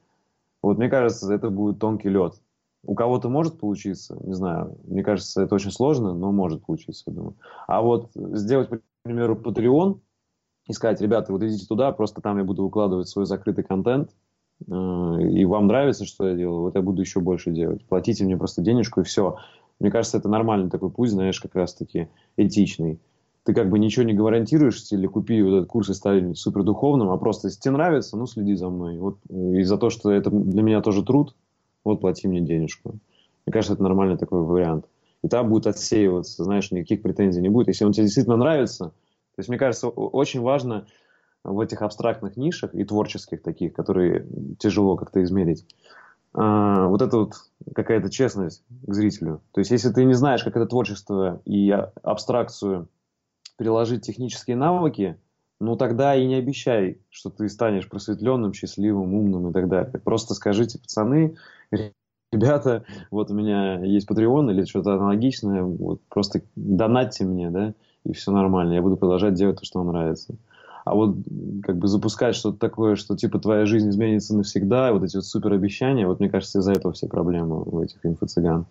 [0.61, 2.33] вот мне кажется, это будет тонкий лед.
[2.83, 7.13] У кого-то может получиться, не знаю, мне кажется, это очень сложно, но может получиться, я
[7.13, 7.35] думаю.
[7.65, 10.01] А вот сделать, к примеру, Patreon
[10.67, 14.11] и сказать, ребята, вот идите туда, просто там я буду выкладывать свой закрытый контент,
[14.67, 17.85] и вам нравится, что я делаю, вот я буду еще больше делать.
[17.85, 19.37] Платите мне просто денежку и все.
[19.79, 22.99] Мне кажется, это нормальный такой путь, знаешь, как раз-таки этичный
[23.45, 27.11] ты как бы ничего не гарантируешь, или купи вот этот курс и стали супер духовным,
[27.11, 28.97] а просто если тебе нравится, ну следи за мной.
[28.97, 31.35] Вот, и за то, что это для меня тоже труд,
[31.83, 32.95] вот плати мне денежку.
[33.45, 34.85] Мне кажется, это нормальный такой вариант.
[35.21, 37.67] И там будет отсеиваться, знаешь, никаких претензий не будет.
[37.67, 40.87] Если он тебе действительно нравится, то есть, мне кажется, очень важно
[41.45, 44.27] в этих абстрактных нишах и творческих таких, которые
[44.59, 45.65] тяжело как-то измерить,
[46.33, 47.33] а, вот это вот
[47.73, 49.41] какая-то честность к зрителю.
[49.51, 51.71] То есть, если ты не знаешь, как это творчество и
[52.03, 52.89] абстракцию
[53.57, 55.17] приложить технические навыки,
[55.61, 59.93] ну тогда и не обещай, что ты станешь просветленным, счастливым, умным и так далее.
[60.03, 61.37] Просто скажите, пацаны,
[62.33, 67.73] ребята, вот у меня есть Patreon или что-то аналогичное, вот просто донатьте мне, да,
[68.03, 70.35] и все нормально, я буду продолжать делать то, что вам нравится.
[70.85, 71.17] А вот
[71.63, 75.51] как бы запускать что-то такое, что типа твоя жизнь изменится навсегда, вот эти вот супер
[75.51, 78.67] обещания, вот мне кажется, из-за этого все проблемы у этих инфо-цыган.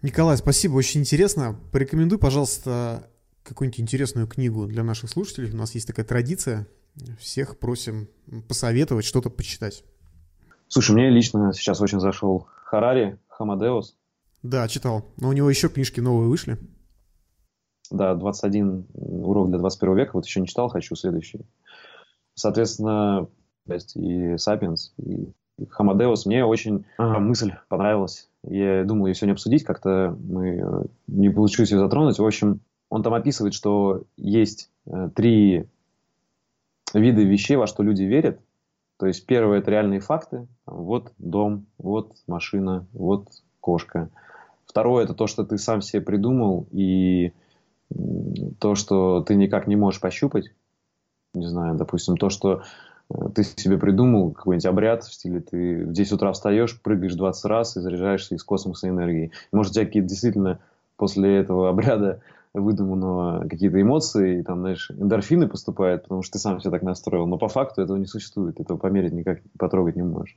[0.00, 1.56] Николай, спасибо, очень интересно.
[1.72, 3.06] Порекомендуй, пожалуйста,
[3.42, 5.52] какую-нибудь интересную книгу для наших слушателей.
[5.52, 6.66] У нас есть такая традиция.
[7.20, 8.08] Всех просим
[8.48, 9.84] посоветовать, что-то почитать.
[10.68, 13.94] Слушай, мне лично сейчас очень зашел Харари, Хамадеус.
[14.42, 15.04] Да, читал.
[15.18, 16.58] Но у него еще книжки новые вышли.
[17.90, 20.10] Да, 21 урок для 21 века.
[20.14, 21.40] Вот еще не читал, хочу следующий.
[22.34, 23.28] Соответственно,
[23.94, 25.32] и Сапиенс, и
[25.68, 26.26] Хамадеус.
[26.26, 27.18] Мне очень ага.
[27.18, 28.28] мысль понравилась.
[28.44, 32.18] Я думал ее сегодня обсудить, как-то мы э, не получилось ее затронуть.
[32.18, 35.66] В общем, он там описывает, что есть э, три
[36.94, 38.40] вида вещей, во что люди верят.
[38.98, 40.46] То есть первое– это реальные факты.
[40.66, 43.28] Вот дом, вот машина, вот
[43.60, 44.10] кошка.
[44.66, 47.32] Второе– это то, что ты сам себе придумал, и
[48.58, 50.52] то, что ты никак не можешь пощупать.
[51.34, 52.62] Не знаю, допустим, то, что
[53.10, 57.44] э, ты себе придумал какой-нибудь обряд в стиле ты в 10 утра встаешь, прыгаешь 20
[57.46, 59.32] раз и заряжаешься из космоса энергией.
[59.52, 60.58] Может, у тебя какие-то действительно
[60.96, 62.20] после этого обряда
[62.54, 67.26] выдуманного какие-то эмоции, и там, знаешь, эндорфины поступают, потому что ты сам все так настроил.
[67.26, 70.36] Но по факту этого не существует, этого померить никак, потрогать не можешь.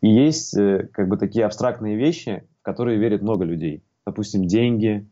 [0.00, 3.82] И есть э, как бы такие абстрактные вещи, в которые верят много людей.
[4.04, 5.06] Допустим, деньги,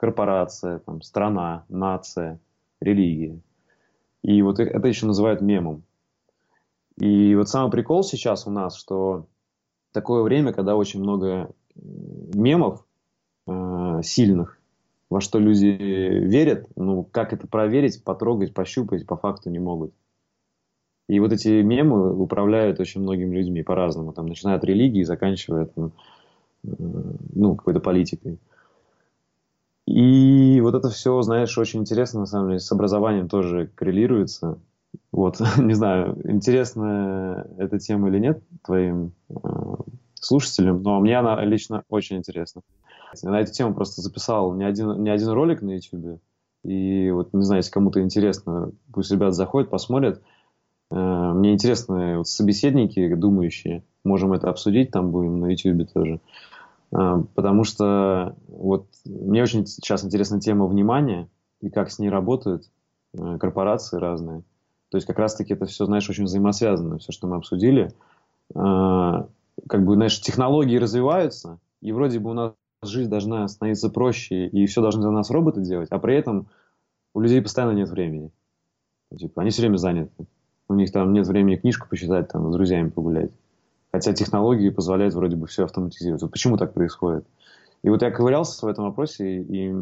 [0.00, 2.40] корпорация, там, страна, нация,
[2.80, 3.38] религия.
[4.22, 5.82] И вот это еще называют мемом.
[6.98, 9.26] И вот самый прикол сейчас у нас, что
[9.92, 12.82] такое время, когда очень много мемов
[13.46, 14.58] э, сильных,
[15.10, 19.92] во что люди верят, ну, как это проверить, потрогать, пощупать, по факту не могут.
[21.10, 25.92] И вот эти мемы управляют очень многими людьми по-разному, там, начиная от религии, заканчивая там,
[26.64, 26.68] э,
[27.34, 28.38] ну, какой-то политикой.
[29.90, 34.58] И вот это все, знаешь, очень интересно, на самом деле, с образованием тоже коррелируется.
[35.10, 39.34] Вот, не знаю, интересна эта тема или нет твоим э,
[40.14, 42.62] слушателям, но мне она лично очень интересна.
[43.20, 46.20] Я на эту тему просто записал не один, не один ролик на YouTube.
[46.62, 50.22] И вот, не знаю, если кому-то интересно, пусть ребята заходят, посмотрят.
[50.92, 53.82] Э, мне интересны вот собеседники, думающие.
[54.04, 56.14] Можем это обсудить, там будем на YouTube тоже.
[56.14, 56.18] Э,
[56.90, 61.28] потому что вот мне очень сейчас интересна тема внимания
[61.60, 62.70] и как с ней работают
[63.14, 64.42] э, корпорации разные.
[64.90, 67.92] То есть как раз-таки это все, знаешь, очень взаимосвязано, все, что мы обсудили.
[68.52, 74.66] Как бы, знаешь, технологии развиваются, и вроде бы у нас жизнь должна становиться проще, и
[74.66, 76.48] все должны за нас роботы делать, а при этом
[77.14, 78.32] у людей постоянно нет времени.
[79.16, 80.26] Типа, они все время заняты.
[80.68, 83.32] У них там нет времени книжку почитать, там, с друзьями погулять.
[83.92, 86.22] Хотя технологии позволяют вроде бы все автоматизировать.
[86.22, 87.26] Вот почему так происходит?
[87.82, 89.74] И вот я ковырялся в этом вопросе, и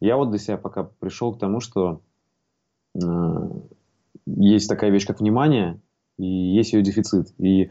[0.00, 2.00] я вот для себя пока пришел к тому, что
[2.94, 3.00] э,
[4.26, 5.80] есть такая вещь, как внимание,
[6.16, 7.34] и есть ее дефицит.
[7.38, 7.70] И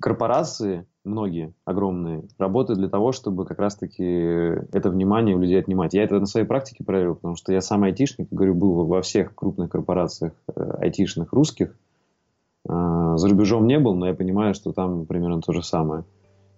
[0.00, 5.94] корпорации, многие, огромные, работают для того, чтобы как раз-таки это внимание у людей отнимать.
[5.94, 9.34] Я это на своей практике проверил, потому что я сам айтишник, говорю, был во всех
[9.34, 11.74] крупных корпорациях э, айтишных русских.
[12.68, 16.04] Э, за рубежом не был, но я понимаю, что там примерно то же самое.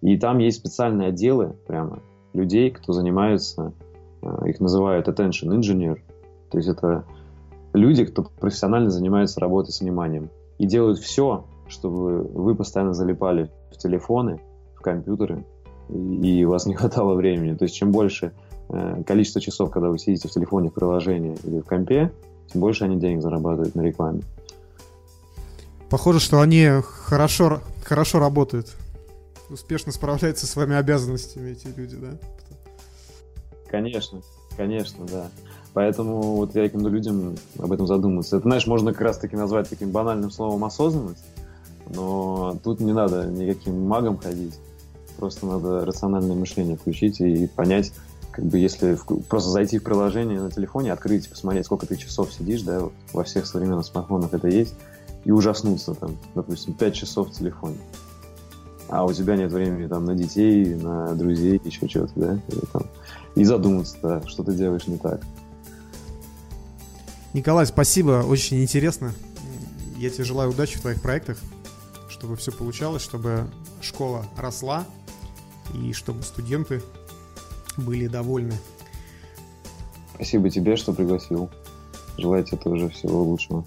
[0.01, 2.01] И там есть специальные отделы прямо
[2.33, 3.73] людей, кто занимается,
[4.23, 5.99] э, их называют attention engineer,
[6.51, 7.05] то есть это
[7.73, 13.77] люди, кто профессионально занимается работой с вниманием и делают все, чтобы вы постоянно залипали в
[13.77, 14.41] телефоны,
[14.75, 15.45] в компьютеры,
[15.91, 17.55] и, у вас не хватало времени.
[17.55, 18.33] То есть чем больше
[18.69, 22.13] э, количество часов, когда вы сидите в телефоне, в приложении или в компе,
[22.51, 24.23] тем больше они денег зарабатывают на рекламе.
[25.91, 28.75] Похоже, что они хорошо, хорошо работают.
[29.49, 32.19] Успешно справляются с своими обязанностями эти люди, да?
[33.71, 34.21] Конечно,
[34.57, 35.29] конечно, да.
[35.73, 38.37] Поэтому вот я рекомендую людям об этом задуматься.
[38.37, 41.25] Это, знаешь, можно как раз-таки назвать таким банальным словом осознанность,
[41.95, 44.55] но тут не надо никаким магом ходить.
[45.17, 47.93] Просто надо рациональное мышление включить и понять,
[48.31, 52.33] как бы если в, просто зайти в приложение на телефоне, открыть, посмотреть, сколько ты часов
[52.33, 52.83] сидишь, да,
[53.13, 54.75] во всех современных смартфонах это есть,
[55.25, 57.79] и ужаснуться там, допустим, 5 часов в телефоне.
[58.89, 62.83] А у тебя нет времени там на детей, на друзей, еще чего-то, да, и, там,
[63.35, 65.21] и задуматься, да, что ты делаешь не так.
[67.35, 69.13] Николай, спасибо, очень интересно.
[69.99, 71.37] Я тебе желаю удачи в твоих проектах
[72.19, 73.49] чтобы все получалось, чтобы
[73.81, 74.85] школа росла
[75.73, 76.83] и чтобы студенты
[77.77, 78.55] были довольны.
[80.15, 81.49] Спасибо тебе, что пригласил.
[82.17, 83.65] Желаю тебе тоже всего лучшего.